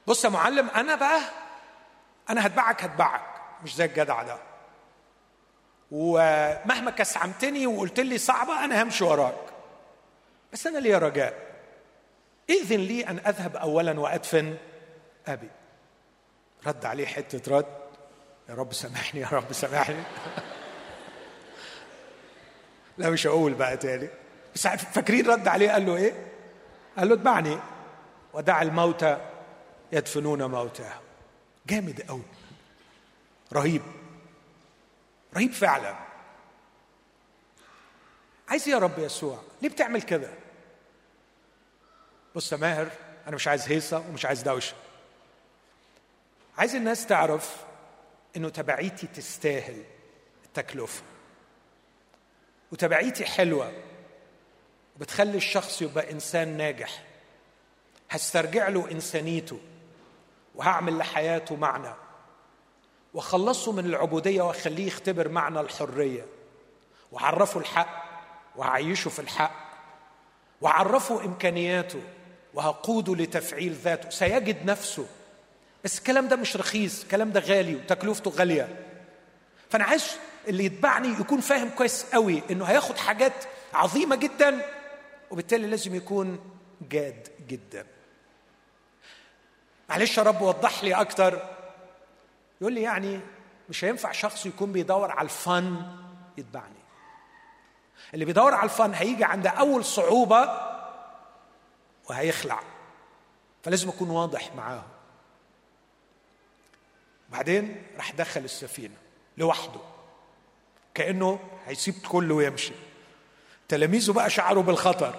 [0.06, 1.20] بص يا معلم أنا بقى
[2.30, 3.22] أنا هتبعك هتبعك
[3.64, 4.36] مش زي الجدع ده.
[5.90, 9.34] ومهما كسعمتني وقلت لي صعبة أنا همشي وراك.
[10.52, 11.34] بس أنا لي رجاء.
[12.50, 14.56] إذن لي أن أذهب اولا وأدفن
[15.26, 15.50] أبي.
[16.66, 17.78] رد عليه حتة رد
[18.48, 20.02] يا رب سامحني يا رب سامحني.
[22.98, 24.08] لا مش هقول بقى تاني.
[24.54, 26.26] بس فاكرين رد عليه؟ قال له إيه؟
[26.98, 27.58] قال له اتبعني.
[28.32, 29.30] ودع الموتى
[29.92, 31.02] يدفنون موتاهم
[31.66, 32.22] جامد قوي
[33.52, 33.82] رهيب.
[35.37, 35.96] رهيب فعلا.
[38.48, 40.30] عايز يا رب يسوع؟ ليه بتعمل كده؟
[42.34, 42.88] بص يا ماهر
[43.26, 44.74] أنا مش عايز هيصة ومش عايز دوشة.
[46.58, 47.56] عايز الناس تعرف
[48.37, 49.84] إنه تبعيتي تستاهل
[50.44, 51.02] التكلفة.
[52.72, 53.72] وتبعيتي حلوة
[54.96, 57.02] وبتخلي الشخص يبقى إنسان ناجح.
[58.11, 59.59] هسترجع له إنسانيته
[60.54, 61.94] وهعمل لحياته معنى
[63.14, 66.26] وخلصه من العبودية وأخليه يختبر معنى الحرية.
[67.12, 68.04] وعرفه الحق
[68.57, 69.68] وهعيشه في الحق
[70.61, 72.02] وعرفه إمكانياته
[72.54, 74.11] وهقوده لتفعيل ذاته.
[74.11, 75.07] سيجد نفسه.
[75.85, 78.85] بس الكلام ده مش رخيص الكلام ده غالي وتكلفته غالية.
[79.70, 80.16] فأنا عايز
[80.48, 84.66] اللي يتبعني يكون فاهم كويس قوي إنه هياخد حاجات عظيمة جدا
[85.30, 86.38] وبالتالي لازم يكون
[86.90, 87.87] جاد جدا.
[89.88, 91.42] معلش يا رب وضح لي أكتر.
[92.61, 93.20] يقول لي يعني
[93.68, 95.82] مش هينفع شخص يكون بيدور على الفن
[96.38, 96.74] يتبعني.
[98.14, 100.68] اللي بيدور على الفن هيجي عند أول صعوبة
[102.11, 102.61] وهيخلع.
[103.62, 104.88] فلازم أكون واضح معاهم.
[107.28, 108.96] بعدين راح دخل السفينة
[109.38, 109.80] لوحده.
[110.98, 112.72] كأنه هيسيب كله ويمشي.
[113.68, 115.14] تلاميذه بقى شعروا بالخطر.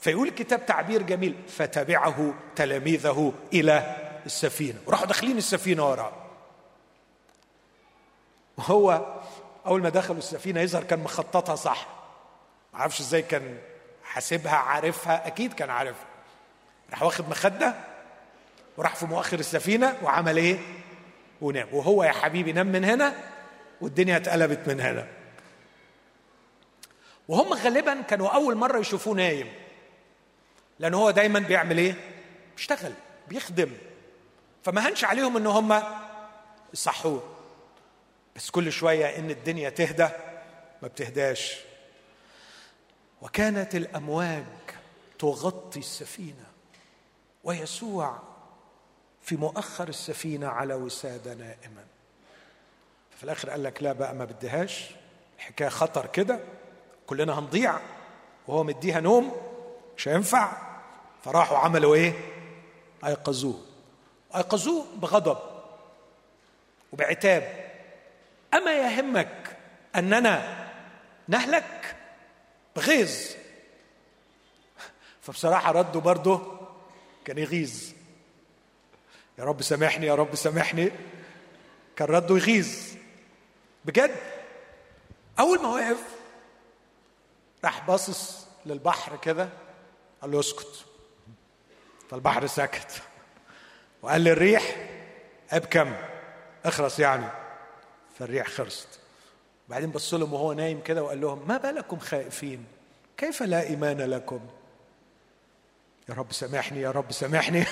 [0.00, 4.78] فيقول الكتاب تعبير جميل فتبعه تلاميذه إلى السفينة.
[4.86, 6.12] وراحوا داخلين السفينة وراه
[8.56, 9.14] وهو
[9.66, 11.86] أول ما دخلوا السفينة يظهر كان مخططها صح.
[12.74, 13.58] ما أعرفش إزاي كان
[14.04, 16.06] حاسبها عارفها أكيد كان عارفها.
[16.90, 17.74] راح واخد مخدة
[18.76, 20.58] وراح في مؤخر السفينة وعمل إيه؟
[21.40, 21.68] ونام.
[21.72, 23.14] وهو يا حبيبي نام من هنا
[23.80, 25.08] والدنيا اتقلبت من هنا.
[27.28, 29.52] وهم غالبا كانوا أول مرة يشوفوه نايم.
[30.78, 31.94] لأن هو دايما بيعمل إيه؟
[32.56, 32.92] بيشتغل
[33.28, 33.72] بيخدم.
[34.64, 35.82] فما هنش عليهم إن هم
[36.72, 37.36] يصحوه.
[38.36, 40.08] بس كل شوية إن الدنيا تهدى
[40.82, 41.56] ما بتهداش.
[43.22, 44.44] وكانت الأمواج
[45.18, 46.46] تغطي السفينة
[47.44, 48.18] ويسوع
[49.22, 51.84] في مؤخر السفينة على وسادة نائما.
[53.16, 54.90] في الآخر قال لك لا بقى ما بديهاش.
[55.36, 56.40] الحكاية خطر كده.
[57.06, 57.78] كلنا هنضيع
[58.48, 59.36] وهو مديها نوم
[59.96, 60.52] مش هينفع.
[61.24, 62.12] فراحوا عملوا إيه؟
[63.06, 63.60] أيقظوه.
[64.36, 65.38] أيقظوه بغضب
[66.92, 67.70] وبعتاب.
[68.54, 69.56] أما يهمك
[69.96, 70.66] أننا
[71.28, 71.96] نهلك
[72.76, 73.10] بغيظ.
[75.22, 76.58] فبصراحة ردوا برضه
[77.24, 77.84] كان يغيظ.
[79.38, 80.90] يا رب سامحني يا رب سامحني.
[81.96, 82.95] كان رده يغيظ.
[83.86, 84.16] بجد.
[85.38, 86.02] أول ما وقف
[87.64, 89.48] راح باصص للبحر كده
[90.22, 90.84] قال له اسكت.
[92.10, 93.02] فالبحر سكت
[94.02, 94.76] وقال للريح
[95.50, 95.94] ابكم
[96.64, 97.26] اخرس يعني.
[98.18, 98.88] فالريح خرست
[99.68, 102.64] بعدين بص لهم وهو نايم كده وقال لهم ما بالكم خائفين؟
[103.16, 104.40] كيف لا إيمان لكم؟
[106.08, 107.64] يا رب سامحني يا رب سامحني.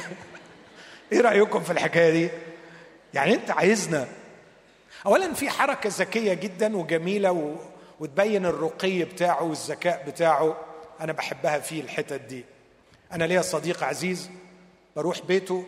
[1.12, 2.31] إيه رأيكم في الحكاية دي؟
[3.14, 4.09] يعني أنت عايزنا
[5.07, 7.55] اولا في حركة ذكية جدا وجميلة و...
[8.01, 10.57] وتبين الرقي بتاعه والذكاء بتاعه.
[11.01, 12.45] أنا بحبها فيه الحتت دي.
[13.12, 14.31] أنا ليا صديق عزيز
[14.97, 15.64] بروح بيته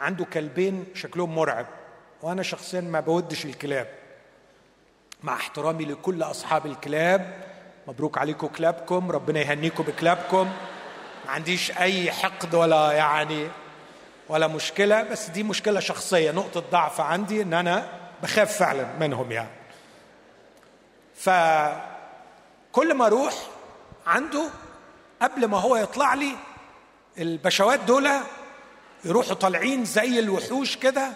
[0.00, 1.66] عنده كلبين شكلهم مرعب
[2.22, 3.88] وأنا شخصيا ما بودش الكلاب.
[5.22, 7.44] مع احترامي لكل أصحاب الكلاب
[7.88, 10.50] مبروك عليكم كلابكم ربنا يهنيكم بكلابكم.
[11.24, 13.48] ما عنديش أي حقد ولا يعني
[14.28, 16.30] ولا مشكلة بس دي مشكلة شخصية.
[16.30, 19.48] نقطة ضعف عندي إن أنا بخاف فعلا منهم يعني.
[21.14, 23.34] فكل ما أروح
[24.06, 24.50] عنده
[25.22, 26.36] قبل ما هو يطلع لي
[27.18, 28.10] البشوات دول
[29.04, 31.12] يروحوا طالعين زي الوحوش كده.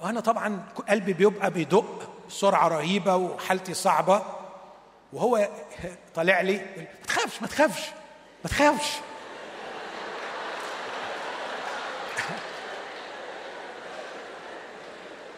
[0.00, 4.22] وأنا طبعا قلبي بيبقى بيدق سرعه رهيبة وحالتي صعبة.
[5.12, 5.48] وهو
[6.14, 7.82] طالع لي ما تخافش ما تخافش
[8.44, 8.90] ما تخافش.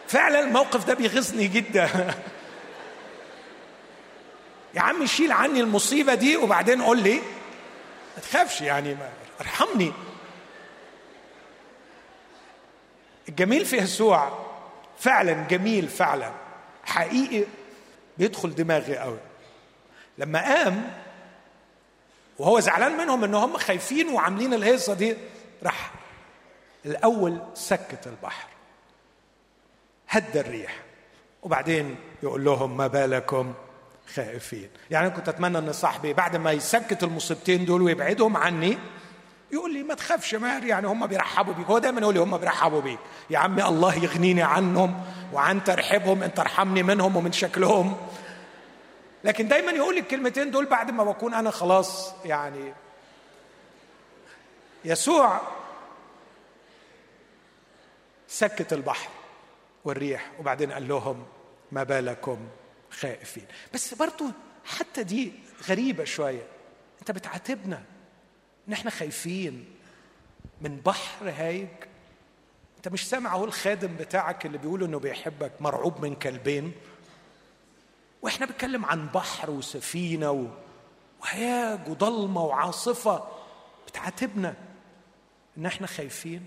[0.07, 2.13] فعلا الموقف ده بيغيظني جدا.
[4.73, 7.15] يا عم شيل عني المصيبة دي وبعدين قول لي.
[8.15, 8.97] ما تخافش يعني
[9.41, 9.93] ارحمني.
[13.29, 14.45] الجميل في يسوع
[14.99, 16.31] فعلا جميل فعلا.
[16.85, 17.45] حقيقي
[18.17, 19.19] بيدخل دماغي قوي.
[20.17, 20.93] لما قام
[22.37, 25.17] وهو زعلان منهم إن هم خايفين وعاملين الهيصة دي
[25.63, 25.91] راح
[26.85, 28.47] الأول سكت البحر.
[30.09, 30.75] هدى الريح.
[31.43, 33.53] وبعدين يقول لهم ما بالكم؟
[34.15, 34.69] خائفين.
[34.91, 38.77] يعني كنت أتمنى أن صاحبي بعد ما يسكت المصيبتين دول ويبعدهم عني
[39.51, 41.65] يقول لي ما تخافش ماهر يعني هم بيرحبوا بيك.
[41.65, 42.99] هو دايما يقول لي هم بيرحبوا بيك.
[43.29, 47.97] يا عمي الله يغنيني عنهم وعن ترحيبهم أنت ارحمني منهم ومن شكلهم.
[49.23, 52.73] لكن دايما يقول لي الكلمتين دول بعد ما بكون أنا خلاص يعني
[54.85, 55.41] يسوع
[58.27, 59.09] سكت البحر.
[59.85, 60.31] والريح.
[60.39, 61.25] وبعدين قال لهم
[61.71, 62.47] ما بالكم
[62.91, 63.45] خائفين.
[63.73, 64.25] بس برضو
[64.65, 65.31] حتى دي
[65.69, 66.47] غريبة شوية.
[66.99, 67.83] انت بتعاتبنا.
[68.67, 69.65] ان إحنا خايفين
[70.61, 71.67] من بحر هايج.
[72.77, 76.71] انت مش سامع اهو الخادم بتاعك اللي بيقول انه بيحبك مرعوب من كلبين.
[78.21, 80.49] وإحنا بنتكلم عن بحر وسفينة
[81.21, 83.27] وهياج وضلمة وعاصفة.
[83.87, 84.55] بتعاتبنا.
[85.57, 86.45] ان إحنا خايفين؟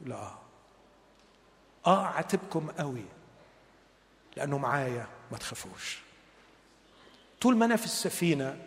[0.00, 0.41] لا.
[1.86, 3.04] آه عاتبكم قوي
[4.36, 5.98] لأنه معايا ما تخافوش.
[7.40, 8.66] طول ما أنا في السفينة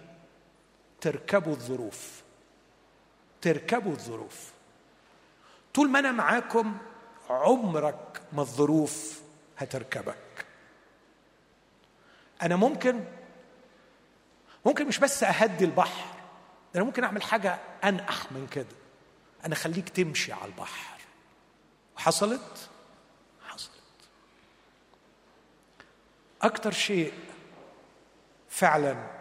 [1.01, 2.21] تركبوا الظروف
[3.41, 4.51] تركبوا الظروف.
[5.73, 6.77] طول ما أنا معاكم
[7.29, 9.21] عمرك ما الظروف
[9.57, 10.45] هتركبك.
[12.41, 13.03] أنا ممكن
[14.65, 16.05] ممكن مش بس أهدي البحر
[16.75, 18.75] أنا ممكن أعمل حاجة أنقح من كده.
[19.45, 20.97] أنا أخليك تمشي على البحر.
[21.97, 22.69] وحصلت
[26.45, 27.13] أكتر شيء
[28.49, 29.11] فعلا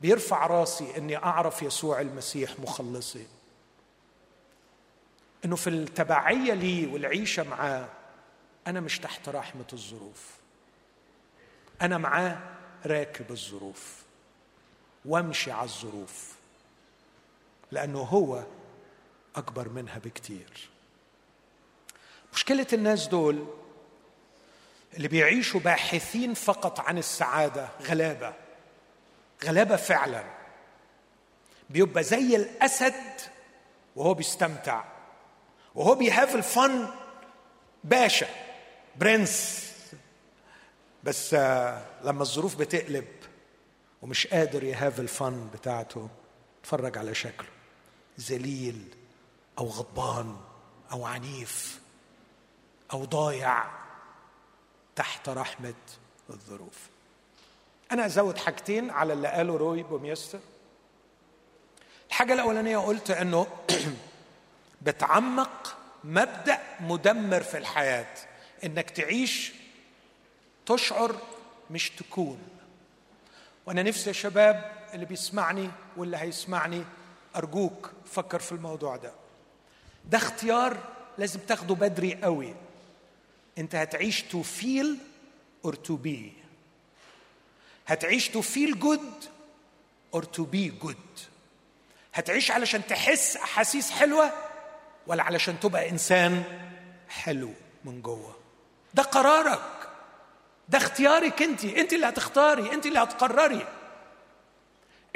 [0.00, 3.26] بيرفع راسي إني أعرف يسوع المسيح مخلصي.
[5.44, 7.88] إنه في التبعية لي والعيشة معاه
[8.66, 10.26] أنا مش تحت رحمة الظروف.
[11.82, 12.38] أنا معاه
[12.86, 14.02] راكب الظروف
[15.04, 16.32] وامشي على الظروف
[17.70, 18.44] لأنه هو
[19.36, 20.68] أكبر منها بكتير.
[22.32, 23.46] مشكلة الناس دول
[24.96, 28.34] اللي بيعيشوا باحثين فقط عن السعادة غلابة.
[29.44, 30.24] غلابة فعلا.
[31.70, 33.20] بيبقى زي الأسد
[33.96, 34.84] وهو بيستمتع.
[35.74, 36.88] وهو بيهاف الفن
[37.84, 38.26] باشا
[38.96, 39.68] برنس.
[41.04, 43.08] بس آه، لما الظروف بتقلب
[44.02, 46.08] ومش قادر يهاف الفن بتاعته
[46.60, 47.48] اتفرج على شكله.
[48.20, 48.94] ذليل
[49.58, 50.36] أو غضبان
[50.92, 51.80] أو عنيف
[52.92, 53.81] أو ضايع.
[54.96, 55.74] تحت رحمة
[56.30, 56.88] الظروف.
[57.92, 60.38] أنا أزود حاجتين على اللي قاله روي بوميستر.
[62.08, 63.46] الحاجة الأولانية قلت إنه
[64.82, 68.14] بتعمق مبدأ مدمر في الحياة
[68.64, 69.52] إنك تعيش
[70.66, 71.16] تشعر
[71.70, 72.38] مش تكون.
[73.66, 76.84] وأنا نفسي يا شباب اللي بيسمعني واللي هيسمعني
[77.36, 79.12] أرجوك فكر في الموضوع ده.
[80.04, 80.76] ده اختيار
[81.18, 82.54] لازم تاخده بدري قوي.
[83.58, 84.98] انت هتعيش to feel
[85.64, 86.32] or to be
[87.86, 89.24] هتعيش to feel good
[90.14, 90.96] or to be good
[92.14, 94.32] هتعيش علشان تحس أحاسيس حلوة
[95.06, 96.42] ولا علشان تبقى إنسان
[97.08, 97.50] حلو
[97.84, 98.36] من جوه.
[98.94, 99.88] ده قرارك.
[100.68, 102.72] ده اختيارك انت انت اللي هتختاري.
[102.74, 103.66] انت اللي هتقرري.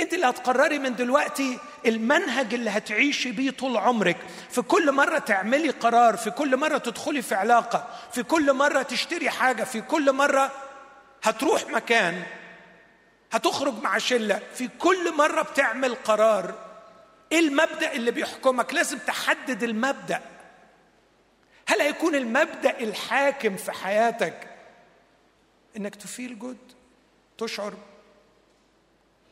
[0.00, 4.16] انت اللي هتقرري من دلوقتي المنهج اللي هتعيشي بيه طول عمرك.
[4.50, 9.30] في كل مرة تعملي قرار في كل مرة تدخلي في علاقة في كل مرة تشتري
[9.30, 10.52] حاجة في كل مرة
[11.22, 12.22] هتروح مكان
[13.32, 16.54] هتخرج مع شلة في كل مرة بتعمل قرار
[17.32, 20.20] إيه المبدأ اللي بيحكمك؟ لازم تحدد المبدأ.
[21.68, 24.48] هل هيكون المبدأ الحاكم في حياتك
[25.76, 26.58] إنك تفيل جود
[27.38, 27.74] تشعر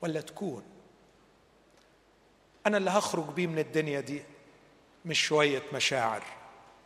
[0.05, 0.63] ولا تكون.
[2.67, 4.23] أنا اللي هخرج بيه من الدنيا دي
[5.05, 6.23] مش شوية مشاعر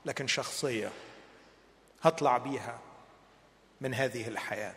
[0.05, 0.93] لكن شخصية
[2.03, 2.79] هطلع بيها
[3.81, 4.75] من هذه الحياة.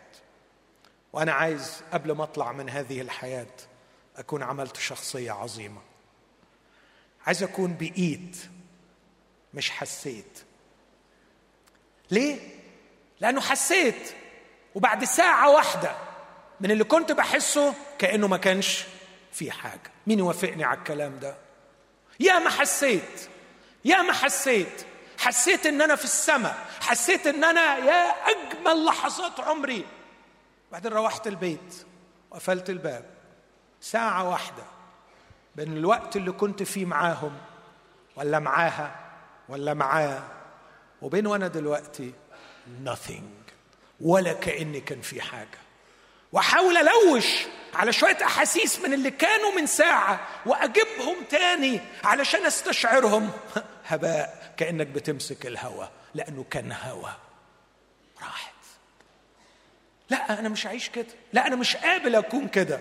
[1.12, 3.54] وأنا عايز قبل ما أطلع من هذه الحياة
[4.16, 5.80] أكون عملت شخصية عظيمة.
[7.26, 8.36] عايز أكون بإيد
[9.54, 10.44] مش حسيت.
[12.10, 12.40] ليه؟
[13.20, 14.14] لأنه حسيت
[14.74, 16.11] وبعد ساعة واحدة
[16.62, 18.84] من اللي كنت بحسه كأنه ما كانش
[19.32, 19.92] في حاجة.
[20.06, 21.36] مين يوافقني على الكلام ده؟
[22.20, 23.28] يا ما حسيت
[23.84, 24.86] يا ما حسيت.
[25.18, 29.86] حسيت إن أنا في السماء حسيت إن أنا يا أجمل لحظات عمري.
[30.72, 31.86] بعدين روحت البيت
[32.30, 33.04] وقفلت الباب.
[33.80, 34.64] ساعة واحدة.
[35.56, 37.38] بين الوقت اللي كنت فيه معاهم
[38.16, 38.96] ولا معاها
[39.48, 40.22] ولا معاه.
[41.02, 42.12] وبين وأنا دلوقتي
[42.84, 43.52] nothing.
[44.00, 45.61] ولا كأن كان في حاجة.
[46.32, 47.26] واحاول ألوش
[47.74, 53.30] على شوية أحاسيس من اللي كانوا من ساعة وأجيبهم تاني علشان أستشعرهم.
[53.88, 57.12] هباء كأنك بتمسك الهوى لأنه كان هوى
[58.22, 58.52] راحت.
[60.10, 61.06] لا أنا مش عايش كده.
[61.32, 62.80] لا أنا مش قابل أكون كده.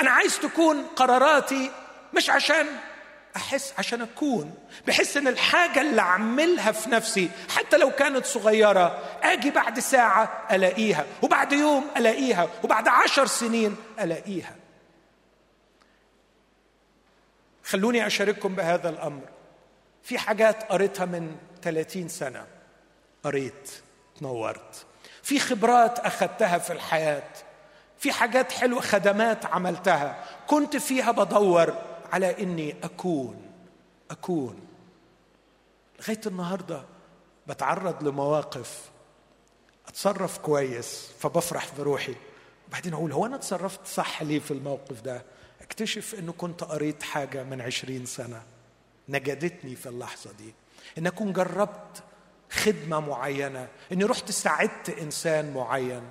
[0.00, 1.70] أنا عايز تكون قراراتي
[2.14, 2.66] مش عشان
[3.38, 4.54] أحس عشان أكون
[4.86, 11.06] بحس إن الحاجة اللي أعملها في نفسي حتى لو كانت صغيرة آجي بعد ساعة ألاقيها
[11.22, 14.56] وبعد يوم ألاقيها وبعد عشر سنين ألاقيها.
[17.64, 19.22] خلوني أشارككم بهذا الأمر.
[20.02, 22.46] في حاجات قريتها من 30 سنة.
[23.24, 23.70] قريت
[24.20, 24.86] تنورت.
[25.22, 27.22] في خبرات اخذتها في الحياة.
[27.98, 30.24] في حاجات حلوة خدمات عملتها.
[30.46, 31.74] كنت فيها بدور.
[32.12, 33.42] على إني أكون
[34.10, 34.60] أكون.
[36.00, 36.84] لغاية النهارده
[37.46, 38.90] بتعرض لمواقف
[39.88, 42.14] أتصرف كويس فبفرح بروحي.
[42.68, 45.22] وبعدين أقول هو أنا اتصرفت صح ليه في الموقف ده؟
[45.60, 48.42] أكتشف إنه كنت قريت حاجة من عشرين سنة
[49.08, 50.54] نجدتني في اللحظة دي.
[50.98, 52.02] إن أكون جربت
[52.50, 56.02] خدمة معينة إني رحت ساعدت إنسان معين.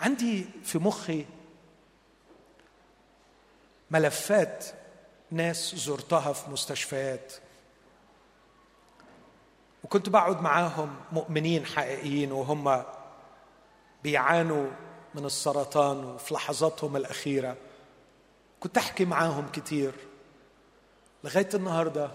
[0.00, 1.26] عندي في مخي
[3.90, 4.64] ملفات
[5.30, 7.32] ناس زرتها في مستشفيات.
[9.84, 12.84] وكنت بقعد معاهم مؤمنين حقيقيين وهم
[14.02, 14.70] بيعانوا
[15.14, 17.56] من السرطان وفي لحظاتهم الأخيرة.
[18.60, 19.94] كنت أحكي معاهم كتير.
[21.24, 22.10] لغاية النهاردة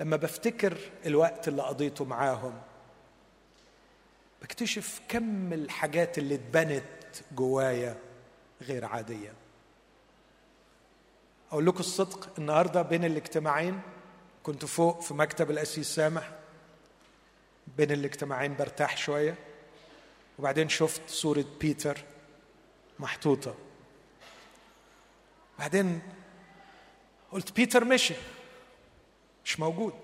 [0.00, 2.60] لما بفتكر الوقت اللي قضيته معاهم
[4.42, 6.84] بكتشف كم الحاجات اللي اتبنت
[7.32, 7.96] جوايا
[8.62, 9.32] غير عادية.
[11.52, 13.80] أقول لكم الصدق النهاردة بين الاجتماعين
[14.42, 16.30] كنت فوق في مكتب الأسيس سامح
[17.76, 19.34] بين الاجتماعين برتاح شوية
[20.38, 22.04] وبعدين شفت صورة بيتر
[22.98, 23.54] محطوطة.
[25.58, 26.02] بعدين
[27.32, 28.14] قلت بيتر مشي
[29.44, 29.94] مش موجود.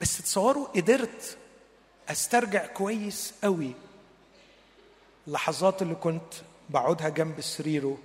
[0.00, 1.38] بس تصوروا قدرت
[2.08, 3.72] أسترجع كويس قوي
[5.26, 6.34] اللحظات اللي كنت
[6.70, 7.98] بقعدها جنب سريره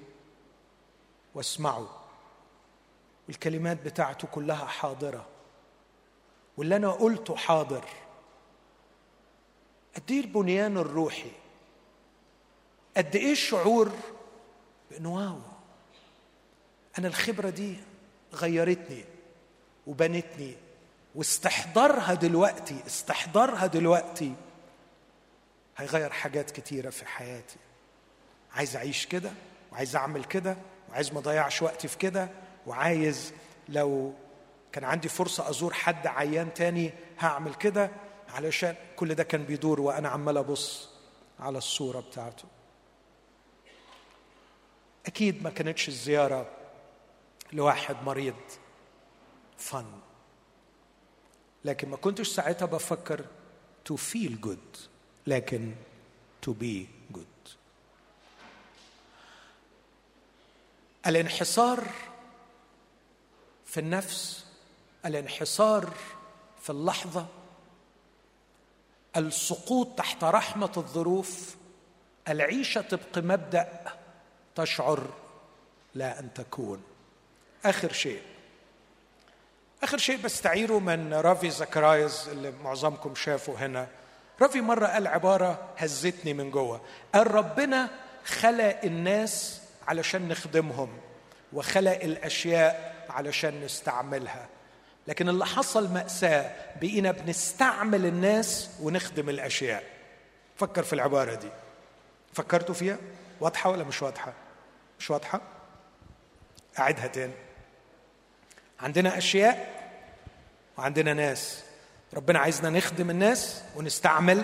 [1.35, 1.87] واسمعوا.
[3.27, 5.25] والكلمات بتاعته كلها حاضرة.
[6.57, 7.85] واللي أنا قلته حاضر.
[9.95, 11.31] قد إيه البنيان الروحي؟
[12.97, 13.91] قد إيه الشعور
[14.91, 15.39] بأنه واو؟
[16.97, 17.75] أنا الخبرة دي
[18.33, 19.05] غيرتني
[19.87, 20.55] وبنتني
[21.15, 24.33] واستحضارها دلوقتي استحضارها دلوقتي
[25.77, 27.57] هيغير حاجات كتيرة في حياتي.
[28.53, 29.31] عايز أعيش كده
[29.71, 30.57] وعايز أعمل كده
[30.93, 32.29] وعايز ما اضيعش وقتي في كده
[32.67, 33.33] وعايز
[33.69, 34.13] لو
[34.71, 37.91] كان عندي فرصة أزور حد عيان تاني هعمل كده.
[38.29, 40.89] علشان كل ده كان بيدور وأنا عمال أبص
[41.39, 42.43] على الصورة بتاعته.
[45.05, 46.49] أكيد ما كانتش الزيارة
[47.53, 48.35] لواحد مريض
[49.57, 49.85] فن.
[51.65, 53.25] لكن ما كنتش ساعتها بفكر
[53.89, 54.79] to feel good
[55.27, 55.73] لكن
[56.45, 56.85] to be
[57.17, 57.49] good
[61.07, 61.83] الانحصار
[63.65, 64.45] في النفس
[65.05, 65.93] الانحصار
[66.61, 67.25] في اللحظة
[69.17, 71.55] السقوط تحت رحمة الظروف
[72.29, 73.83] العيشة طبق مبدأ
[74.55, 75.07] تشعر
[75.95, 76.83] لا أن تكون.
[77.65, 78.21] آخر شيء
[79.83, 83.87] آخر شيء بستعيره من رافي زكرايز اللي معظمكم شافه هنا.
[84.41, 86.81] رافي مرة قال عبارة هزتني من جوه.
[87.13, 87.89] قال ربنا
[88.25, 90.97] خلق الناس علشان نخدمهم
[91.53, 94.47] وخلق الأشياء علشان نستعملها.
[95.07, 99.83] لكن اللي حصل مأساة بقينا بنستعمل الناس ونخدم الأشياء.
[100.55, 101.49] فكر في العبارة دي.
[102.33, 102.97] فكرتوا فيها؟
[103.39, 104.33] واضحة ولا مش واضحة؟
[104.99, 105.41] مش واضحة؟
[106.79, 107.33] أعدها تاني.
[108.79, 109.83] عندنا أشياء
[110.77, 111.63] وعندنا ناس.
[112.13, 114.43] ربنا عايزنا نخدم الناس ونستعمل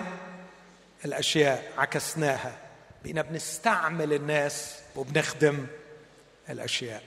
[1.04, 2.52] الأشياء عكسناها.
[3.02, 5.66] بقينا بنستعمل الناس وبنخدم
[6.50, 7.02] الأشياء.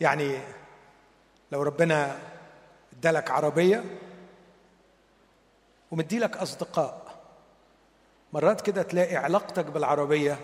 [0.00, 0.40] يعني
[1.52, 2.18] لو ربنا
[2.92, 3.84] ادالك عربية
[5.90, 7.14] ومديلك أصدقاء
[8.32, 10.38] مرات كده تلاقي علاقتك بالعربية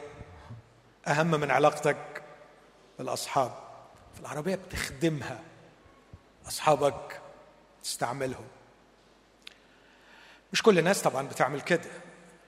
[1.09, 2.23] أهم من علاقتك
[2.99, 3.53] بالأصحاب.
[4.15, 5.41] في العربيه بتخدمها
[6.49, 7.21] أصحابك
[7.83, 8.45] تستعملهم.
[10.53, 11.91] مش كل الناس طبعا بتعمل كده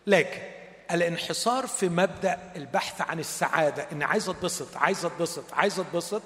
[0.06, 0.51] لكن
[0.92, 6.22] الانحصار في مبدأ البحث عن السعادة ان عايز أتبسط عايز أتبسط عايز أتبسط.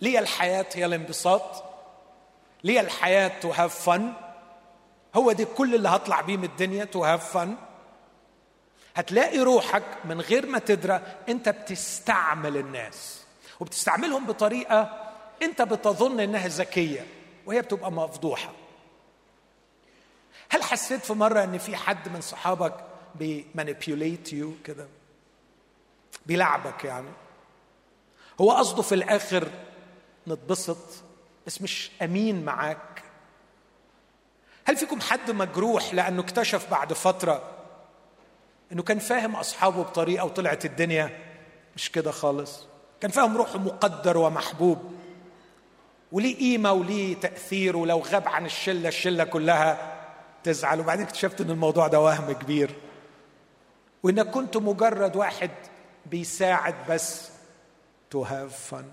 [0.00, 1.64] ليه الحياة هي الانبساط.
[2.64, 4.12] ليه الحياة to have fun
[5.14, 7.56] هو دي كل اللي هطلع بيه من الدنيا to have fun
[8.96, 13.20] هتلاقي روحك من غير ما تدرى أنت بتستعمل الناس
[13.60, 15.10] وبتستعملهم بطريقة
[15.42, 17.06] أنت بتظن إنها ذكية
[17.46, 18.52] وهي بتبقى مفضوحة.
[20.54, 22.74] هل حسيت في مرة إن في حد من صحابك
[23.14, 24.86] بي manipulate you كده؟
[26.26, 27.08] بيلعبك يعني؟
[28.40, 29.48] هو قصده في الآخر
[30.28, 30.78] نتبسط
[31.46, 33.02] بس مش أمين معاك.
[34.64, 37.50] هل فيكم حد مجروح لأنه اكتشف بعد فترة
[38.72, 41.18] إنه كان فاهم أصحابه بطريقة وطلعت الدنيا
[41.76, 42.66] مش كده خالص؟
[43.00, 44.94] كان فاهم روحه مقدر ومحبوب
[46.12, 49.93] وليه قيمة وليه تأثير ولو غاب عن الشلة الشلة كلها
[50.44, 50.80] تزعل.
[50.80, 52.74] وبعدين اكتشفت إن الموضوع ده وهم كبير.
[54.02, 55.50] وانك كنت مجرد واحد
[56.06, 57.30] بيساعد بس
[58.14, 58.84] to have fun.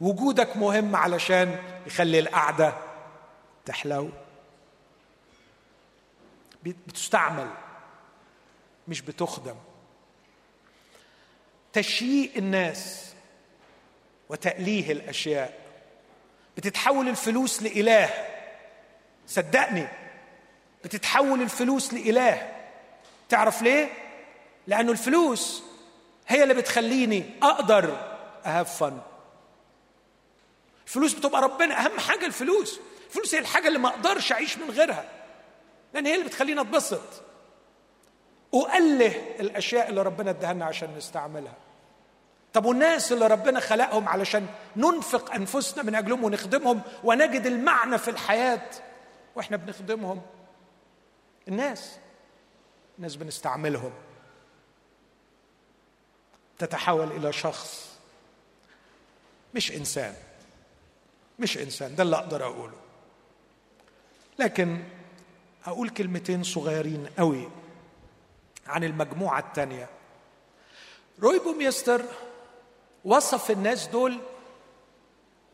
[0.00, 2.74] وجودك مهم علشان يخلي القعدة
[3.64, 4.10] تحلو.
[6.62, 7.50] بتستعمل
[8.88, 9.56] مش بتخدم.
[11.72, 13.14] تشييء الناس
[14.28, 15.58] وتأليه الأشياء.
[16.56, 18.10] بتتحول الفلوس لإله.
[19.26, 19.88] صدقني.
[20.84, 22.52] بتتحول الفلوس لإله.
[23.28, 23.88] تعرف ليه؟
[24.66, 25.62] لأنه الفلوس
[26.28, 28.14] هي اللي بتخليني أقدر
[28.46, 28.98] أهاف فن
[30.86, 31.86] الفلوس بتبقى ربنا.
[31.86, 32.80] أهم حاجة الفلوس.
[33.08, 35.04] الفلوس هي الحاجة اللي ما أقدرش أعيش من غيرها.
[35.94, 37.22] لأن هي اللي بتخليني أتبسط.
[38.54, 41.54] أؤله الأشياء اللي ربنا اداها لنا عشان نستعملها.
[42.52, 48.70] طب والناس اللي ربنا خلقهم علشان ننفق أنفسنا من أجلهم ونخدمهم ونجد المعنى في الحياة
[49.36, 50.22] وإحنا بنخدمهم
[51.48, 51.98] الناس.
[52.98, 53.92] الناس بنستعملهم.
[56.58, 57.98] تتحول إلى شخص.
[59.54, 60.14] مش إنسان.
[61.38, 61.96] مش إنسان.
[61.96, 62.78] ده اللي أقدر أقوله.
[64.38, 64.84] لكن
[65.66, 67.48] أقول كلمتين صغيرين قوي
[68.66, 69.88] عن المجموعة الثانية
[71.22, 72.04] روي بوميستر
[73.04, 74.18] وصف الناس دول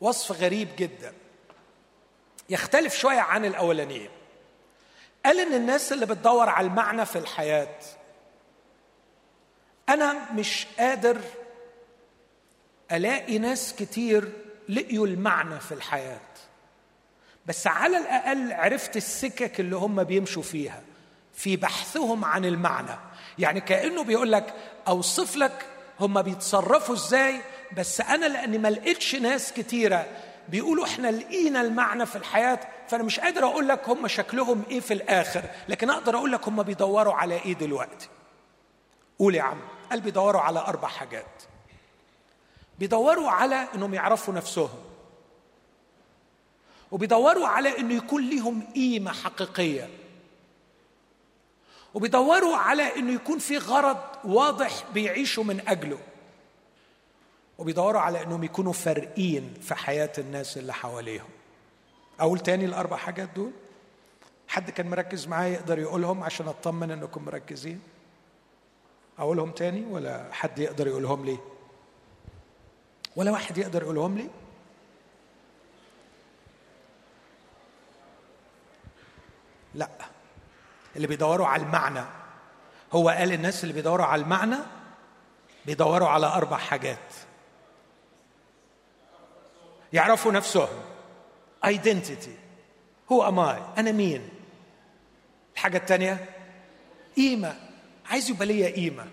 [0.01, 1.15] وصف غريب جدا.
[2.51, 4.11] يختلف شوية عن الأولانيين.
[5.25, 7.77] قال إن الناس اللي بتدور على المعنى في الحياة
[9.89, 11.21] أنا مش قادر
[12.93, 14.33] ألاقي ناس كتير
[14.69, 16.21] لقيوا المعنى في الحياة.
[17.47, 20.83] بس على الأقل عرفت السكك اللي هم بيمشوا فيها
[21.35, 22.97] في بحثهم عن المعنى.
[23.39, 24.55] يعني كأنه بيقول لك
[24.89, 25.67] أوصف لك
[26.01, 27.41] هم بيتصرفوا إزاي
[27.77, 30.07] بس أنا لأني ما لقيتش ناس كتيرة
[30.49, 34.95] بيقولوا إحنا لقينا المعنى في الحياة فأنا مش قادر أقول لك هم شكلهم إيه في
[34.95, 38.09] الآخر لكن أقدر أقول لك هم بيدوروا على إيه دلوقتي.
[39.19, 39.61] قول يا عم
[39.91, 41.43] قال بيدوروا على أربع حاجات.
[42.79, 44.85] بيدوروا على إنهم يعرفوا نفسهم.
[46.91, 49.89] وبيدوروا على إنه يكون لهم قيمة حقيقية.
[51.95, 55.99] وبيدوروا على إنه يكون في غرض واضح بيعيشوا من أجله.
[57.59, 61.34] وبيدوروا على إنهم يكونوا فارقين في حياة الناس اللي حواليهم.
[62.21, 63.51] أقول تاني الأربع حاجات دول.
[64.49, 67.81] حد كان مركز معايا يقدر يقولهم عشان أطمن إنكم مركزين.
[69.19, 71.39] أقولهم تاني ولا حد يقدر يقولهم لي؟
[73.17, 74.31] ولا واحد يقدر يقولهم لي؟
[79.75, 79.89] لا.
[80.97, 82.05] اللي بيدوروا على المعنى.
[82.93, 84.59] هو قال الناس اللي بيدوروا على المعنى
[85.67, 87.15] بيدوروا على أربع حاجات.
[89.93, 90.94] يعرفوا نفسهم.
[91.65, 92.31] Identity.
[93.13, 93.79] هو am I?
[93.79, 94.29] أنا مين؟
[95.55, 96.27] الحاجة الثانية
[97.17, 97.61] قيمة.
[98.07, 99.07] عايز يبقى ليا قيمة.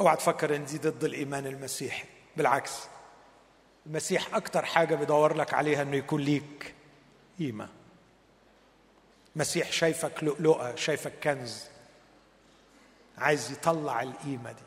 [0.00, 2.04] أوعى تفكر إن دي ضد الإيمان المسيحي.
[2.36, 2.72] بالعكس.
[3.86, 6.74] المسيح أكتر حاجة بيدور لك عليها إنه يكون ليك
[7.38, 7.68] قيمة.
[9.36, 11.64] مسيح شايفك لؤلؤة شايفك كنز.
[13.18, 14.62] عايز يطلع القيمة دي.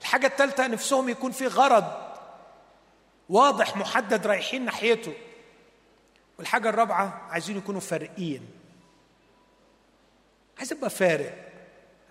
[0.00, 2.09] الحاجة الثالثه نفسهم يكون في غرض.
[3.30, 5.14] واضح محدد رايحين ناحيته.
[6.38, 8.48] والحاجة الرابعة عايزين يكونوا فارقين.
[10.58, 11.52] عايز أبقى فارق.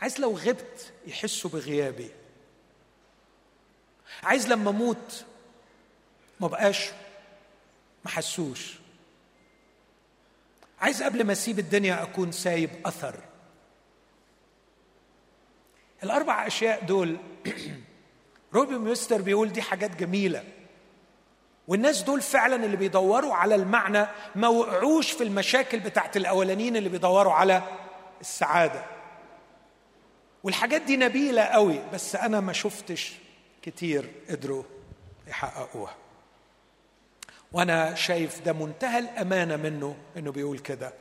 [0.02, 2.10] عايز لو غبت يحسوا بغيابي.
[4.24, 5.26] عايز لما أموت
[6.40, 6.90] ما بقاش
[8.06, 8.74] ما حسوش.
[10.82, 13.20] عايز قبل ما أسيب الدنيا أكون سايب أثر.
[16.04, 17.18] الأربع أشياء دول
[18.54, 20.59] روبي ميستر بيقول دي حاجات جميلة.
[21.70, 24.06] والناس دول فعلا اللي بيدوروا على المعنى
[24.36, 27.64] ما وقعوش في المشاكل بتاعت الأولانيين اللي بيدوروا على
[28.22, 28.86] السعادة.
[30.44, 33.14] والحاجات دي نبيلة قوي بس أنا ما شفتش
[33.62, 34.64] كتير قدروا
[35.28, 35.96] يحققوها.
[37.52, 40.94] وأنا شايف ده منتهى الأمانة منه إنه بيقول كده.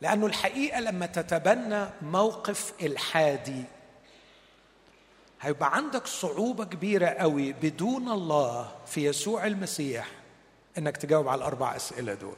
[0.00, 3.64] لأنه الحقيقة لما تتبنى موقف الحادي
[5.42, 10.06] هيبقى عندك صعوبة كبيرة قوي بدون الله في يسوع المسيح
[10.78, 12.36] إنك تجاوب على الأربع أسئلة دول.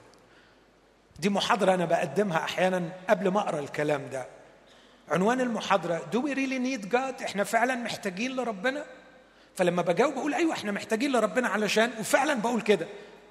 [1.18, 4.26] دي محاضرة أنا بقدمها أحيانا قبل ما أقرأ الكلام ده.
[5.08, 8.84] عنوان المحاضرة Do we really need God؟ إحنا فعلا محتاجين لربنا؟
[9.56, 12.86] فلما بجاوب بقول أيوه إحنا محتاجين لربنا علشان وفعلا بقول كده.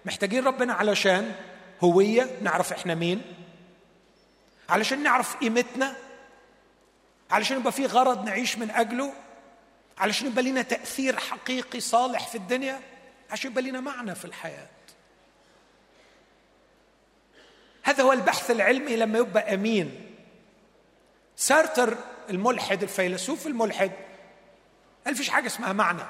[0.06, 1.32] محتاجين ربنا علشان
[1.84, 3.22] هوية نعرف إحنا مين؟
[4.70, 5.96] علشان نعرف قيمتنا؟
[7.32, 9.14] علشان يبقى في غرض نعيش من أجله؟
[9.98, 12.82] علشان يبقى لنا تأثير حقيقي صالح في الدنيا؟
[13.32, 14.68] عشان يبقى لنا معنى في الحياة؟
[17.84, 20.16] هذا هو البحث العلمي لما يبقى أمين.
[21.36, 21.98] سارتر
[22.30, 23.92] الملحد الفيلسوف الملحد
[25.06, 26.04] قال فيش حاجة اسمها معنى.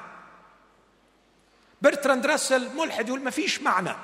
[1.82, 3.96] برتراند راسل ملحد يقول ما فيش معنى.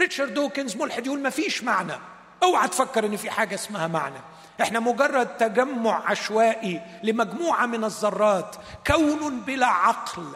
[0.00, 1.98] ريتشارد دوكنز ملحد يقول ما فيش معنى.
[2.42, 4.20] اوعى تفكر ان في حاجة اسمها معنى.
[4.60, 8.56] إحنا مجرد تجمع عشوائي لمجموعة من الذرات
[8.86, 10.32] كون بلا عقل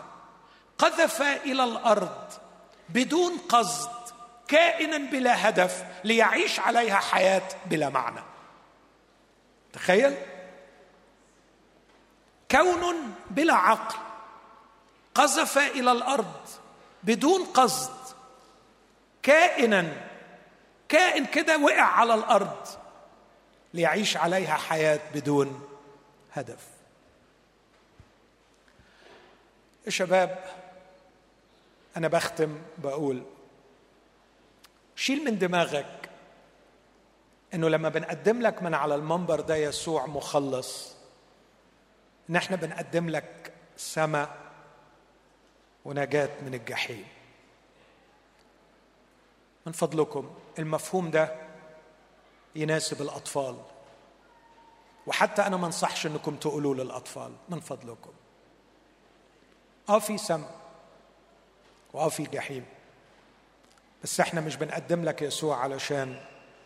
[0.78, 2.32] قذف إلى الأرض
[2.88, 3.90] بدون قصد
[4.48, 8.20] كائنا بلا هدف ليعيش عليها حياة بلا معنى.
[9.72, 10.16] تخيل؟
[12.50, 13.98] كون بلا عقل
[15.14, 16.48] قذف إلى الأرض
[17.02, 17.92] بدون قصد
[19.22, 19.92] كائنا
[20.88, 22.81] كائن كده وقع على الأرض
[23.74, 25.68] ليعيش عليها حياة بدون
[26.32, 26.66] هدف.
[29.86, 30.44] يا شباب
[31.96, 33.22] أنا بختم بقول
[34.96, 36.10] شيل من دماغك
[37.54, 40.94] إنه لما بنقدم لك من على المنبر ده يسوع مخلص
[42.30, 44.36] ان إحنا بنقدم لك سماء
[45.84, 47.04] ونجاة من الجحيم.
[49.66, 51.41] من فضلكم المفهوم ده
[52.56, 53.56] يناسب الأطفال.
[55.06, 58.10] وحتى أنا ما انصحش إنكم تقولوا للأطفال من فضلكم.
[59.88, 60.44] آه في سم.
[61.92, 62.64] وآه في جحيم.
[64.02, 66.20] بس إحنا مش بنقدم لك يسوع علشان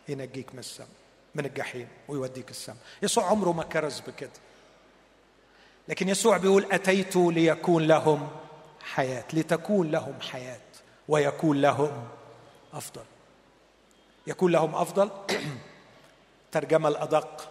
[0.08, 0.86] ينجيك من السم
[1.34, 4.30] من الجحيم ويوديك السماء يسوع عمره ما كرز بكده.
[5.88, 8.28] لكن يسوع بيقول أتيت ليكون لهم
[8.80, 10.60] حياة لتكون لهم حياة
[11.08, 12.08] ويكون لهم
[12.72, 13.04] أفضل.
[14.26, 15.10] يكون لهم أفضل؟
[16.60, 17.48] ترجمة الأدق.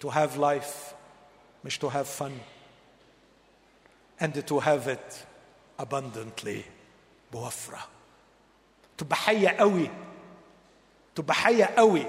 [0.00, 0.94] To have life
[1.64, 2.32] مش to have fun.
[4.20, 5.26] And to have it
[5.78, 6.62] abundantly
[7.32, 7.88] بوفرة.
[8.98, 9.90] تبقى حية قوي.
[11.14, 12.06] تبقى حية قوي.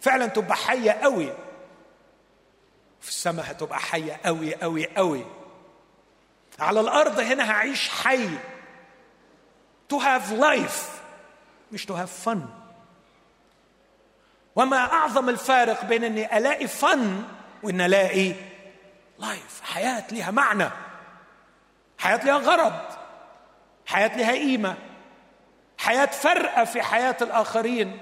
[0.00, 1.32] فعلا تبقى حية قوي.
[3.00, 5.24] في السماء هتبقى حية قوي قوي قوي.
[6.58, 8.28] على الأرض هنا هعيش حي.
[9.92, 10.80] To have life
[11.72, 12.65] مش to have fun.
[14.56, 17.22] وما أعظم الفارق بين إني ألاقي فن
[17.62, 18.32] وإن ألاقي
[19.18, 20.70] لايف حياة لها معنى.
[21.98, 22.80] حياة لها غرض.
[23.86, 24.76] حياة لها قيمة.
[25.78, 27.98] حياة فارقه في حياة الآخرين.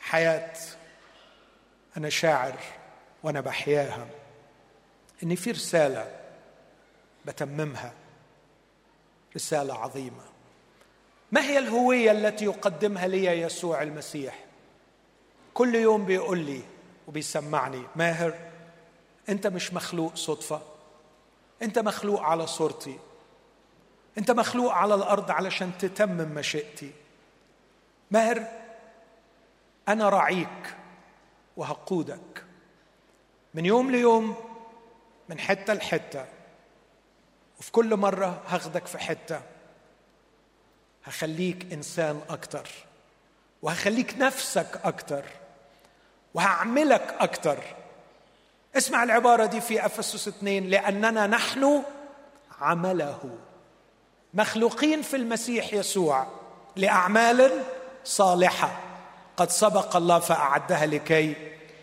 [0.00, 0.52] حياة
[1.96, 2.54] أنا شاعر
[3.22, 4.06] وأنا بحياها.
[5.22, 6.10] ان في رسالة
[7.24, 7.92] بتممها.
[9.36, 10.24] رسالة عظيمة.
[11.32, 14.34] ما هي الهوية التي يقدمها لي يسوع المسيح؟
[15.54, 16.62] كل يوم بيقول لي
[17.08, 18.34] وبيسمعني ماهر
[19.28, 20.62] انت مش مخلوق صدفة.
[21.62, 22.98] انت مخلوق على صورتي.
[24.18, 26.92] انت مخلوق على الأرض علشان تتمم مشيئتي.
[28.10, 28.46] ماهر
[29.88, 30.76] أنا راعيك
[31.56, 32.44] وهقودك.
[33.54, 34.36] من يوم ليوم
[35.28, 36.26] من حتة لحتة.
[37.58, 39.42] وفي كل مرة هاخدك في حتة.
[41.04, 42.68] هخليك إنسان أكتر.
[43.62, 45.24] وهخليك نفسك أكتر.
[46.34, 47.58] وهعملك أكتر.
[48.76, 51.82] اسمع العبارة دي في أفسس اثنين لأننا نحن
[52.60, 53.38] عمله.
[54.34, 56.26] مخلوقين في المسيح يسوع
[56.76, 57.62] لأعمال
[58.04, 58.80] صالحة.
[59.36, 61.36] قد سبق الله فأعدها لكي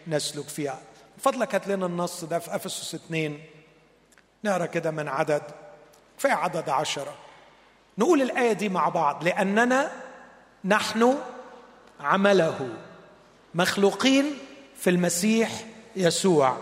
[0.08, 0.80] نسلك فيها.
[1.18, 3.43] فضلك هات لنا النص ده في أفسس اثنين.
[4.43, 5.41] نقرأ كده من عدد
[6.18, 7.14] كفايه عدد عشرة.
[7.97, 9.91] نقول الآية دي مع بعض لأننا
[10.66, 11.18] نحن
[11.99, 12.70] عمله.
[13.56, 14.26] مخلوقين
[14.78, 15.52] في المسيح
[15.95, 16.58] يسوع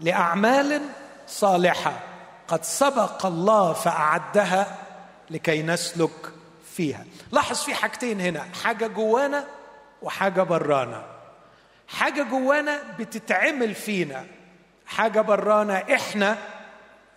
[0.00, 0.82] لأعمال
[1.26, 2.00] صالحة
[2.48, 4.76] قد سبق الله فأعدها
[5.30, 6.32] لكي نسلك
[6.74, 7.04] فيها.
[7.32, 9.44] لاحظ في حاجتين هنا حاجة جوانا
[10.02, 11.04] وحاجة برانا.
[11.88, 14.24] حاجة جوانا بتتعمل فينا
[14.86, 16.38] حاجة برانا إحنا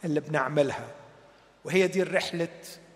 [0.05, 0.87] اللي بنعملها
[1.65, 2.47] وهي دي رحلة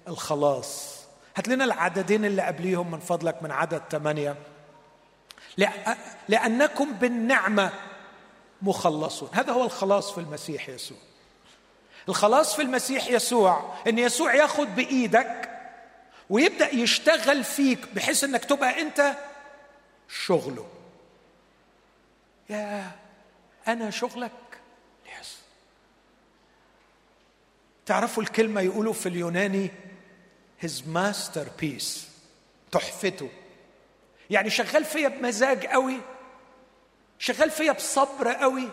[0.08, 1.00] الخلاص.
[1.38, 4.36] هات لنا العددين اللي قبليهم من فضلك من عدد ثمانيه
[6.30, 7.72] لأنكم بالنعمة
[8.62, 9.30] مخلصون.
[9.34, 10.98] هذا هو الخلاص في المسيح يسوع.
[12.10, 15.50] الخلاص في المسيح يسوع إن يسوع ياخد بإيدك
[16.30, 19.16] ويبدأ يشتغل فيك بحيث إنك تبقى أنت
[20.10, 20.70] شغله.
[22.50, 22.92] يا
[23.68, 24.32] أنا شغلك.
[25.20, 25.38] يس
[27.86, 29.72] تعرفوا الكلمة يقولوا في اليوناني
[30.66, 32.00] his masterpiece
[32.72, 33.30] تحفته.
[34.30, 36.00] يعني شغال فيا بمزاج قوي
[37.20, 38.70] شغال فيا بصبر قوي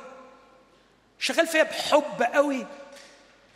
[1.18, 2.66] شغال فيا بحب قوي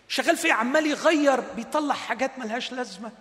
[0.09, 3.13] شغال فيا عمال يغير بيطلع حاجات ملهاش لازمة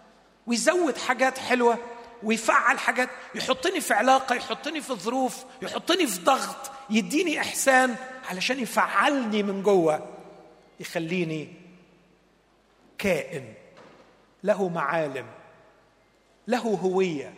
[0.48, 1.78] ويزود حاجات حلوة
[2.24, 7.96] ويفعل حاجات يحطني في علاقة يحطني في ظروف يحطني في ضغط يديني إحسان
[8.30, 10.10] علشان يفعلني من جوه
[10.80, 11.54] يخليني
[12.98, 13.54] كائن
[14.44, 15.26] له معالم
[16.48, 17.34] له هوية.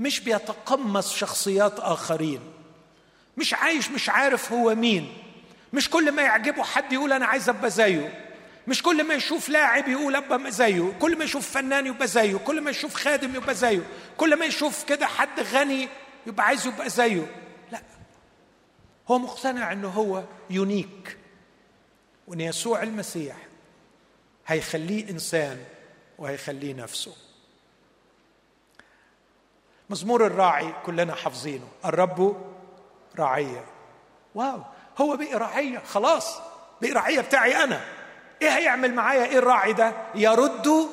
[0.00, 2.40] مش بيتقمص شخصيات آخرين.
[3.36, 5.12] مش عايش مش عارف هو مين.
[5.72, 8.26] مش كل ما يعجبه حد يقول أنا عايز أبقى زيه.
[8.68, 10.92] مش كل ما يشوف لاعب يقول أبقى زيه.
[11.00, 12.36] كل ما يشوف فنان يبقى زيه.
[12.36, 13.86] كل ما يشوف خادم يبقى زيه.
[14.16, 15.88] كل ما يشوف كده حد غني
[16.26, 17.26] يبقى عايز يبقى زيه.
[17.72, 17.82] لا.
[19.08, 21.16] هو مقتنع إنه هو يونيك.
[22.26, 23.36] وإن يسوع المسيح
[24.46, 25.64] هيخليه إنسان
[26.18, 27.29] وهيخليه نفسه.
[29.90, 31.68] مزمور الراعي كلنا حافظينه.
[31.84, 32.36] الرب
[33.18, 33.64] راعية
[34.34, 34.60] واو.
[34.98, 36.38] هو بقي راعية خلاص.
[36.82, 37.80] بقي راعية بتاعي أنا.
[38.42, 40.88] إيه هيعمل معايا؟ إيه الراعي ده؟ يرد.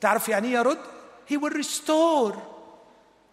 [0.00, 0.78] تعرف يعني إيه يرد؟
[1.30, 2.36] He will restore.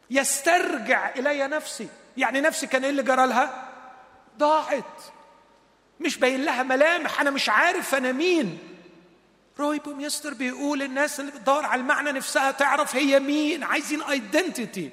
[0.10, 1.88] يسترجع إلي نفسي.
[2.18, 3.70] يعني نفسي كان إيه اللي جرى لها؟
[4.38, 5.02] ضاعت.
[6.00, 7.22] مش باين لها ملامح.
[7.22, 8.60] أنا مش عارف أنا مين.
[9.60, 14.92] روي بوميستر بيقول الناس اللي بتدور على المعنى نفسها تعرف هي مين عايزين identity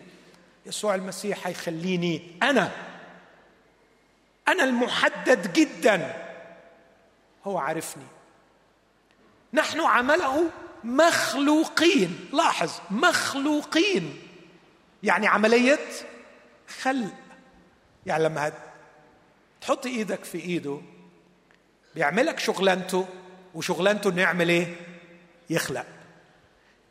[0.67, 2.73] يسوع المسيح هيخليني أنا.
[4.49, 6.25] أنا المحدد جدا.
[7.45, 8.05] هو عارفني.
[9.53, 10.51] نحن عمله
[10.85, 12.29] مخلوقين.
[12.33, 14.19] لاحظ مخلوقين.
[15.03, 15.79] يعني عملية
[16.81, 17.15] خلق.
[18.07, 18.53] يعني لما
[19.61, 20.81] تحط إيدك في إيده
[21.95, 23.07] بيعملك شغلانته.
[23.55, 24.77] وشغلانته إنه يعمل إيه؟
[25.51, 25.87] يخلق.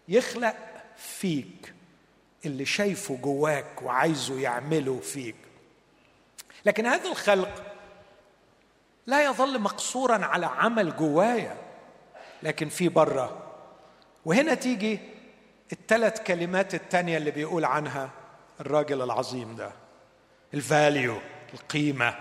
[0.07, 0.55] يخلق
[0.97, 1.73] فيك
[2.45, 5.35] اللي شايفه جواك وعايزه يعمله فيك.
[6.65, 7.63] لكن هذا الخلق
[9.07, 11.57] لا يظل مقصورا على عمل جوايا
[12.43, 13.43] لكن في بره
[14.25, 14.99] وهنا تيجي
[15.71, 18.09] الثلاث كلمات التانية اللي بيقول عنها
[18.59, 19.71] الراجل العظيم ده.
[20.53, 21.17] الفاليو
[21.53, 22.15] القيمة.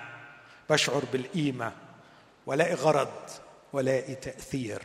[0.70, 1.72] بشعر بالقيمة.
[2.46, 3.30] ولاقي غرض.
[3.72, 4.82] ولاقي تأثير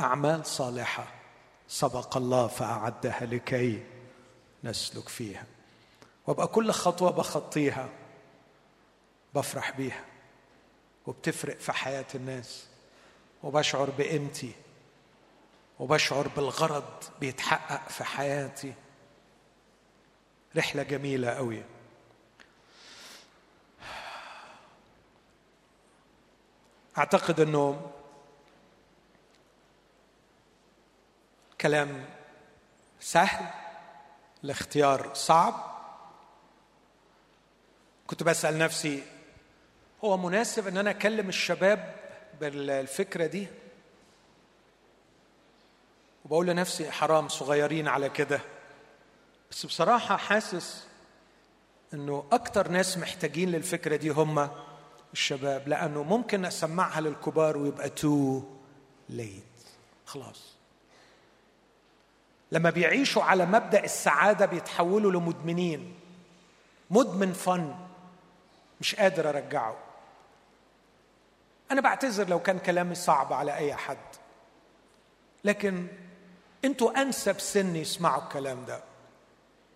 [0.00, 1.06] أعمال صالحة
[1.68, 3.82] سبق الله فأعدها لكي
[4.64, 5.46] نسلك فيها.
[6.26, 7.88] وابقى كل خطوة بخطيها
[9.34, 10.04] بفرح بيها
[11.06, 12.66] وبتفرق في حياة الناس.
[13.42, 14.52] وبشعر بقيمتي
[15.78, 18.74] وبشعر بالغرض بيتحقق في حياتي.
[20.56, 21.62] رحلة جميلة قوي
[26.98, 27.90] أعتقد أنه
[31.64, 32.04] كلام
[33.00, 33.46] سهل
[34.44, 35.74] الاختيار صعب.
[38.06, 39.02] كنت بسأل نفسي
[40.04, 41.94] هو مناسب إن أنا أكلم الشباب
[42.40, 43.46] بالفكرة دي؟
[46.24, 48.40] وبقول لنفسي حرام صغيرين على كده.
[49.50, 50.86] بس بصراحة حاسس
[51.94, 54.50] إنه أكتر ناس محتاجين للفكرة دي هم
[55.12, 58.42] الشباب لأنه ممكن أسمعها للكبار ويبقى تو
[59.08, 59.42] ليت
[60.06, 60.53] خلاص.
[62.54, 65.94] لما بيعيشوا على مبدأ السعادة بيتحولوا لمدمنين.
[66.90, 67.74] مدمن فن.
[68.80, 69.76] مش قادر أرجعه.
[71.70, 73.96] أنا بعتذر لو كان كلامي صعب على أي حد.
[75.44, 75.86] لكن
[76.64, 78.80] أنتوا أنسب سن يسمعوا الكلام ده.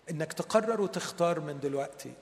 [0.09, 2.13] إنك تقرر وتختار من دلوقتي.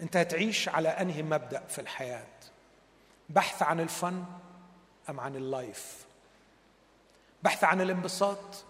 [0.00, 2.26] أنت هتعيش على أنهي مبدأ في الحياة؟
[3.28, 4.24] بحث عن ال fun
[5.10, 6.04] أم عن ال life؟
[7.42, 8.64] بحث عن الانبساط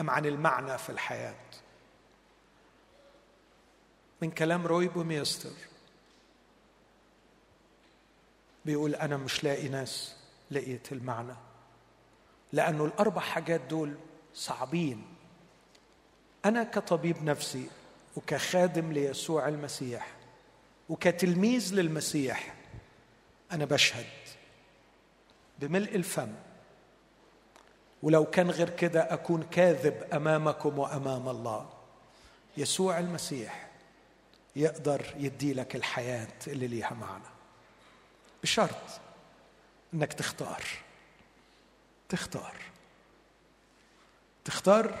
[0.00, 1.34] أم عن المعنى في الحياة؟
[4.22, 5.50] من كلام روي بوميستر.
[8.64, 10.16] بيقول أنا مش لاقي ناس
[10.50, 11.34] لقيت المعنى
[12.52, 13.94] لأنه الأربع حاجات دول
[14.34, 15.06] صعبين.
[16.44, 17.70] أنا كطبيب نفسي
[18.16, 20.16] وكخادم ليسوع المسيح
[20.88, 22.54] وكتلميذ للمسيح
[23.52, 24.06] أنا بشهد
[25.58, 26.32] بملء الفم
[28.02, 31.70] ولو كان غير كده أكون كاذب أمامكم وأمام الله.
[32.56, 33.68] يسوع المسيح
[34.56, 37.24] يقدر يدي لك الحياة اللي ليها معنى.
[38.42, 39.00] بشرط
[39.94, 40.64] إنك تختار.
[42.08, 42.56] تختار.
[44.44, 44.98] تختار.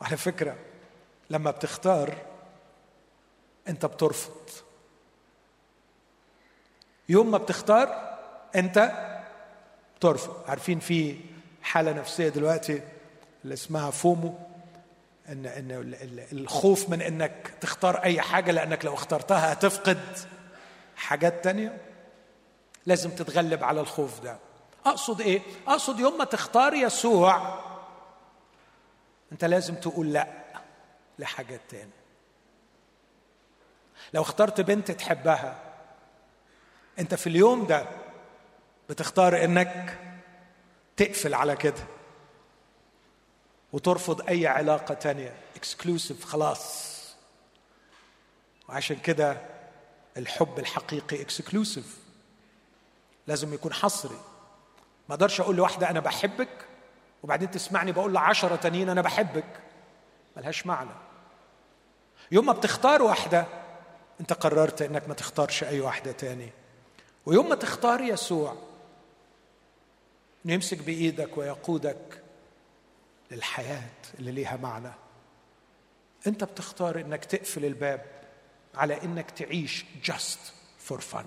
[0.00, 0.56] وعلى فكرة
[1.30, 2.16] لما بتختار
[3.68, 4.50] أنت بترفض.
[7.08, 8.18] يوم ما بتختار
[8.56, 8.78] أنت
[9.98, 11.16] بترفض عارفين في
[11.62, 12.82] حالة نفسية دلوقتي
[13.44, 14.34] اللي اسمها فومو
[15.28, 15.94] إن إن
[16.32, 20.18] الخوف من إنك تختار أي حاجة لأنك لو اخترتها هتفقد
[20.96, 21.78] حاجات تانية.
[22.86, 24.38] لازم تتغلب على الخوف ده.
[24.86, 27.60] أقصد إيه؟ أقصد يوم ما تختار يسوع
[29.32, 30.28] أنت لازم تقول لأ
[31.18, 32.04] لحاجات تانية.
[34.14, 35.62] لو اخترت بنت تحبها
[36.98, 37.86] أنت في اليوم ده
[38.88, 39.98] بتختار إنك
[40.96, 41.84] تقفل على كده
[43.72, 45.32] وترفض أي علاقة تانية.
[45.56, 46.94] exclusive خلاص.
[48.68, 49.36] وعشان كده
[50.16, 51.98] الحب الحقيقي exclusive
[53.26, 54.20] لازم يكون حصري.
[55.08, 56.66] ما أقدرش أقول لواحدة أنا بحبك
[57.22, 59.60] وبعدين تسمعني بقول لعشرة تانيين أنا بحبك.
[60.36, 60.90] ملهاش معنى.
[62.32, 63.46] يوم ما بتختار واحدة
[64.20, 66.52] أنت قررت إنك ما تختارش أي واحدة تاني.
[67.26, 68.56] ويوم ما تختار يسوع
[70.44, 72.22] انه يمسك بإيدك ويقودك
[73.30, 74.90] للحياة اللي ليها معنى.
[76.26, 78.04] أنت بتختار إنك تقفل الباب
[78.74, 80.38] على إنك تعيش just
[80.88, 81.24] for fun.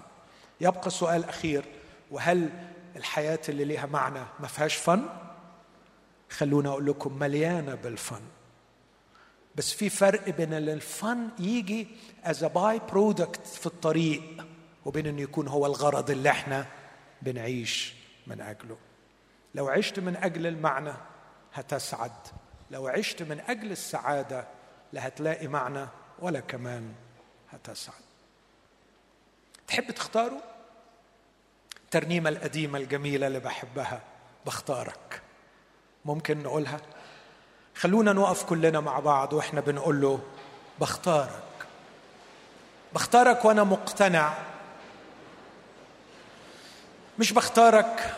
[0.62, 1.66] يبقى سؤال أخير
[2.12, 2.50] وهل
[2.96, 5.10] الحياة اللي ليها معنى ما فيهاش fun
[6.30, 8.22] خلونا أقول لكم مليانة بال fun
[9.56, 11.88] بس في فرق بين ال fun يجي
[12.24, 14.46] as by-product في الطريق
[14.86, 16.66] وبين إنه يكون هو الغرض اللي إحنا
[17.22, 17.94] بنعيش
[18.28, 18.78] من أجله.
[19.58, 20.94] لو عشت من أجل المعنى
[21.54, 22.12] هتسعد.
[22.72, 24.48] لو عشت من أجل السعادة
[24.94, 25.88] لا هتلاقي معنى
[26.20, 26.94] ولا كمان
[27.52, 28.02] هتسعد.
[29.68, 30.42] تحب تختاره؟
[31.84, 34.02] الترنيمة القديمة الجميلة اللي بحبها
[34.46, 35.22] بختارك.
[36.06, 36.80] ممكن نقولها؟
[37.76, 40.20] خلونا نقف كلنا مع بعض وإحنا بنقول له
[40.80, 41.44] بختارك.
[42.94, 44.34] بختارك وأنا مقتنع.
[47.20, 48.16] مش بختارك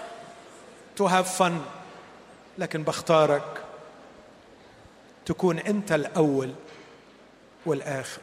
[0.99, 1.61] to have fun
[2.57, 3.63] لكن بختارك
[5.25, 6.53] تكون أنت الأول
[7.65, 8.21] والآخر.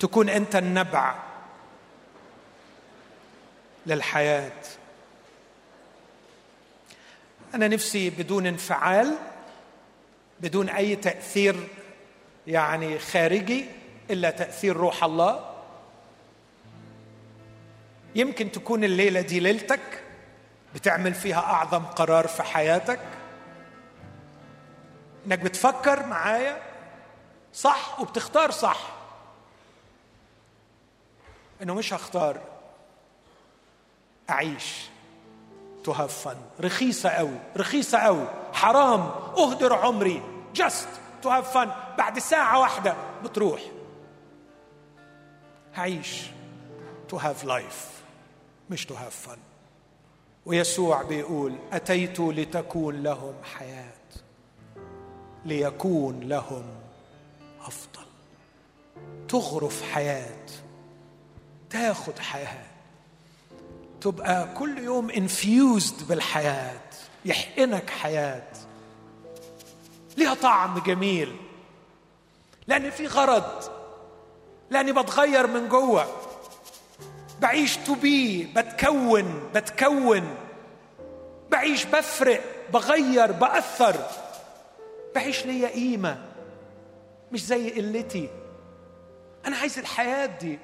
[0.00, 1.14] تكون أنت النبع
[3.86, 4.62] للحياة.
[7.54, 9.14] أنا نفسي بدون انفعال
[10.40, 11.68] بدون أي تأثير
[12.46, 13.66] يعني خارجي
[14.10, 15.54] إلا تأثير روح الله.
[18.14, 20.03] يمكن تكون الليلة دي ليلتك
[20.74, 23.00] بتعمل فيها أعظم قرار في حياتك؟
[25.26, 26.62] إنك بتفكر معايا
[27.52, 28.78] صح وبتختار صح.
[31.62, 32.40] إنه مش هختار.
[34.30, 34.88] أعيش.
[35.84, 39.00] to have fun رخيصة قوي رخيصة قوي حرام.
[39.38, 40.22] أهدر عمري.
[40.54, 40.88] just
[41.22, 43.60] to have fun بعد ساعة واحدة بتروح.
[45.74, 46.22] هعيش.
[47.08, 47.88] to have life
[48.70, 49.38] مش to have fun
[50.46, 53.92] ويسوع بيقول أتيت لتكون لهم حياة
[55.44, 56.64] ليكون لهم
[57.60, 58.06] أفضل.
[59.28, 60.46] تغرف حياة
[61.70, 62.66] تاخد حياة
[64.00, 66.80] تبقى كل يوم infused بالحياة
[67.24, 68.52] يحقنك حياة.
[70.16, 71.36] ليها طعم جميل
[72.66, 73.62] لأن في غرض
[74.70, 76.06] لأني بتغير من جوه.
[77.44, 80.34] بعيش تو بي بتكون بتكون.
[81.50, 82.40] بعيش بفرق
[82.72, 83.96] بغير بأثر.
[85.14, 86.18] بعيش ليا قيمة
[87.32, 88.28] مش زي قلتي.
[89.46, 90.58] أنا عايز الحياة دي.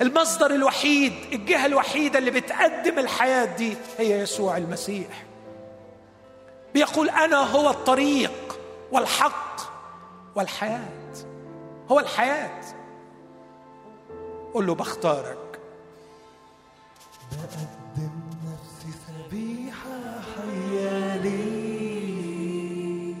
[0.00, 5.24] المصدر الوحيد الجهة الوحيدة اللي بتقدم الحياة دي هي يسوع المسيح.
[6.74, 8.58] بيقول أنا هو الطريق
[8.92, 9.60] والحق
[10.34, 11.12] والحياة.
[11.88, 12.75] هو الحياة.
[14.56, 15.60] قل له بختارك.
[17.32, 23.16] بقدم نفسي ذبيحة حية ليك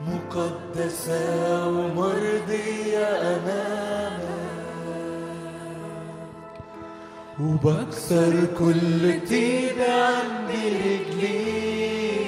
[0.00, 4.22] مقدسة ومرضية أمامك.
[7.40, 12.22] وبكسر كل طيبة عندي رجليك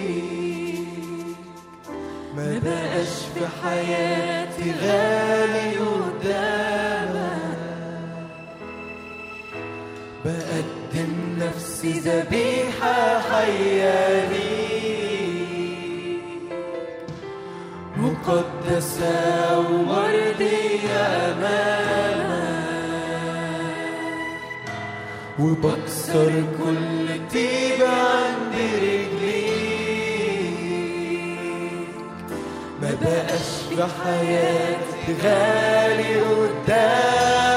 [2.36, 6.73] ما بقاش في حياتي غالي قدامك
[10.24, 16.24] بقدم نفسي ذبيحة حية ليك
[17.96, 20.96] مقدسة ومرضية
[21.26, 22.54] أمامك
[25.38, 29.54] وبكسر كل طيبة عند رجليك
[32.82, 37.53] ما بقاش في حياتي غالي قدامك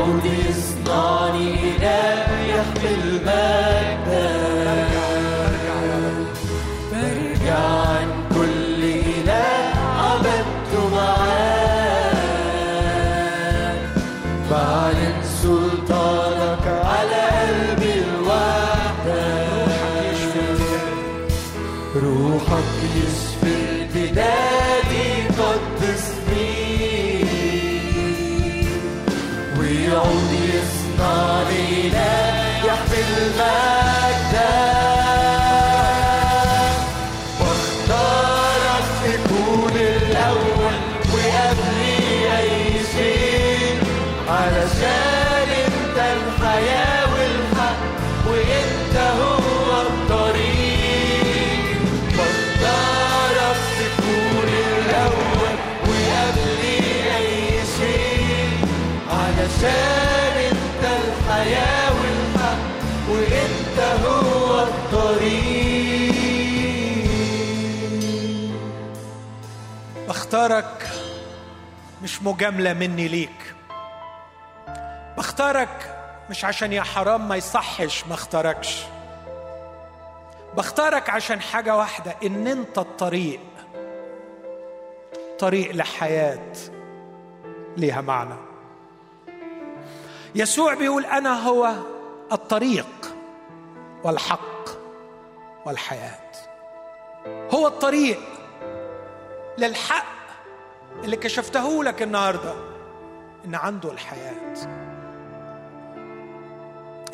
[0.00, 1.59] all this money.
[72.20, 73.54] مش مجاملة مني ليك.
[75.16, 75.96] بختارك
[76.30, 78.82] مش عشان يا حرام ما يصحش ما اختاركش.
[80.56, 83.40] بختارك عشان حاجة واحدة إن أنت الطريق
[85.38, 86.52] طريق لحياة
[87.76, 88.36] ليها معنى.
[90.34, 91.72] يسوع بيقول أنا هو
[92.32, 93.14] الطريق
[94.04, 94.68] والحق
[95.66, 96.20] والحياة.
[97.54, 98.20] هو الطريق
[99.58, 100.19] للحق
[101.04, 102.54] اللي كشفته لك النهارده
[103.44, 104.54] إن عنده الحياة.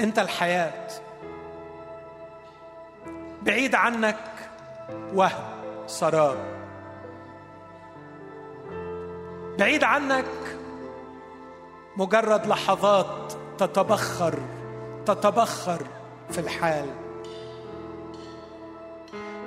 [0.00, 0.88] أنت الحياة.
[3.42, 4.18] بعيد عنك
[5.14, 5.44] وهم
[5.86, 6.36] سراب.
[9.58, 10.26] بعيد عنك
[11.96, 14.38] مجرد لحظات تتبخر
[15.06, 15.86] تتبخر
[16.30, 16.86] في الحال.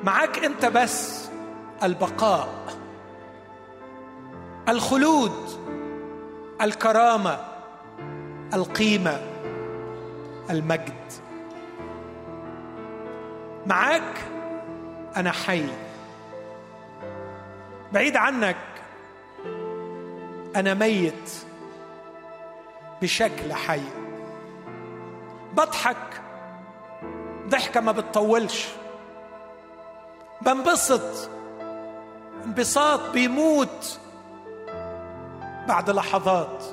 [0.04, 1.30] معاك أنت بس
[1.84, 2.59] البقاء.
[4.70, 5.50] الخلود
[6.62, 7.40] الكرامة
[8.54, 9.22] القيمة
[10.50, 11.14] المجد.
[13.66, 14.18] معاك
[15.18, 15.66] أنا حي.
[17.94, 18.58] بعيد عنك
[20.56, 21.32] أنا ميت
[23.02, 23.82] بشكل حي.
[25.54, 26.22] بضحك
[27.48, 28.68] ضحكة ما بتطولش.
[30.42, 31.30] بنبسط
[32.46, 34.00] انبساط بيموت
[35.68, 36.64] بعد لحظات.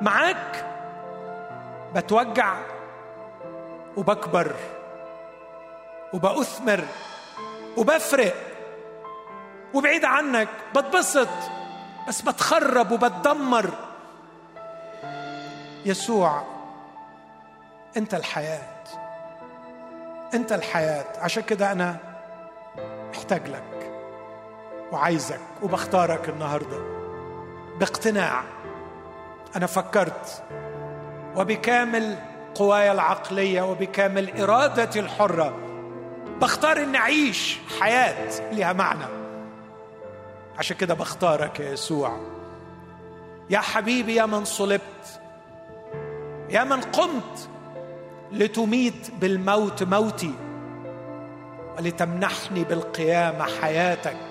[0.00, 0.66] معاك
[1.94, 2.54] بتوجع
[3.96, 4.54] وبكبر
[6.12, 6.84] وبأثمر
[7.76, 8.34] وبفرق.
[9.74, 11.28] وبعيد عنك بتبسط
[12.08, 13.70] بس بتخرب وبتدمر.
[15.84, 16.42] يسوع
[17.96, 18.84] أنت الحياة.
[20.34, 21.04] أنت الحياة.
[21.18, 21.96] عشان كده أنا
[23.10, 23.79] محتاج لك.
[24.92, 26.78] وعايزك وبختارك النهارده.
[27.78, 28.42] باقتناع.
[29.56, 30.42] أنا فكرت
[31.36, 32.16] وبكامل
[32.54, 35.56] قواي العقلية وبكامل إرادتي الحرة
[36.40, 39.04] بختار إني أعيش حياة لها معنى.
[40.58, 42.20] عشان كده بختارك يا يسوع.
[43.50, 45.20] يا حبيبي يا من صلبت
[46.50, 47.48] يا من قمت
[48.32, 50.34] لتميت بالموت موتي
[51.78, 54.29] ولتمنحني بالقيامة حياتك.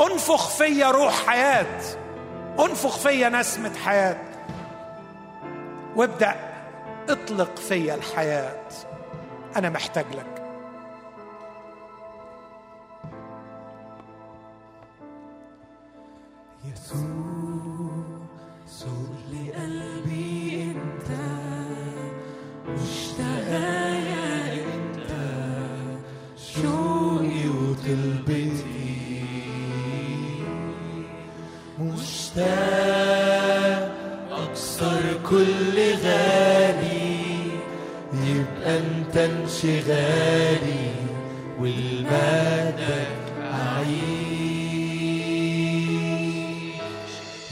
[0.00, 1.80] انفخ فيا روح حياة.
[2.60, 4.16] انفخ فيا نسمة حياة.
[5.96, 6.34] وابدأ
[7.08, 8.62] اطلق فيا الحياة.
[9.56, 10.39] أنا محتاج لك.
[39.24, 40.90] انشغالي
[41.60, 44.00] والمجدك أعيش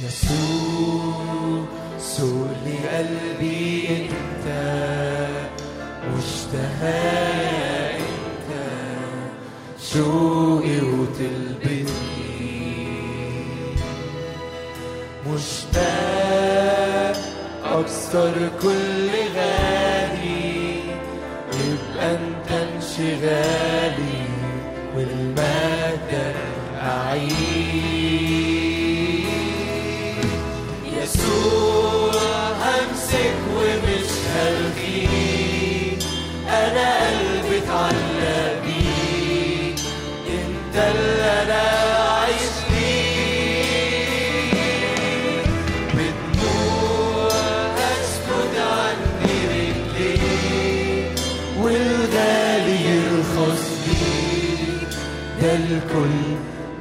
[0.05, 1.65] يسوع
[1.99, 4.47] سوق لقلبي انت
[6.17, 7.01] مشتهى
[7.97, 8.51] انت.
[9.93, 11.85] شوقي وطلبتي
[15.27, 17.17] مشتاق
[17.65, 18.78] اكسر كل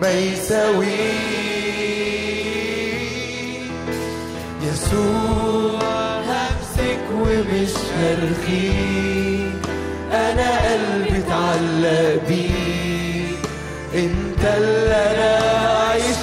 [0.08, 0.88] ما يساويك
[4.64, 9.62] يسوع همسك ومش هرخيك
[10.12, 13.38] أنا قلبي اتعلق بيك.
[13.96, 15.32] انت اللي أنا
[15.78, 16.17] عايش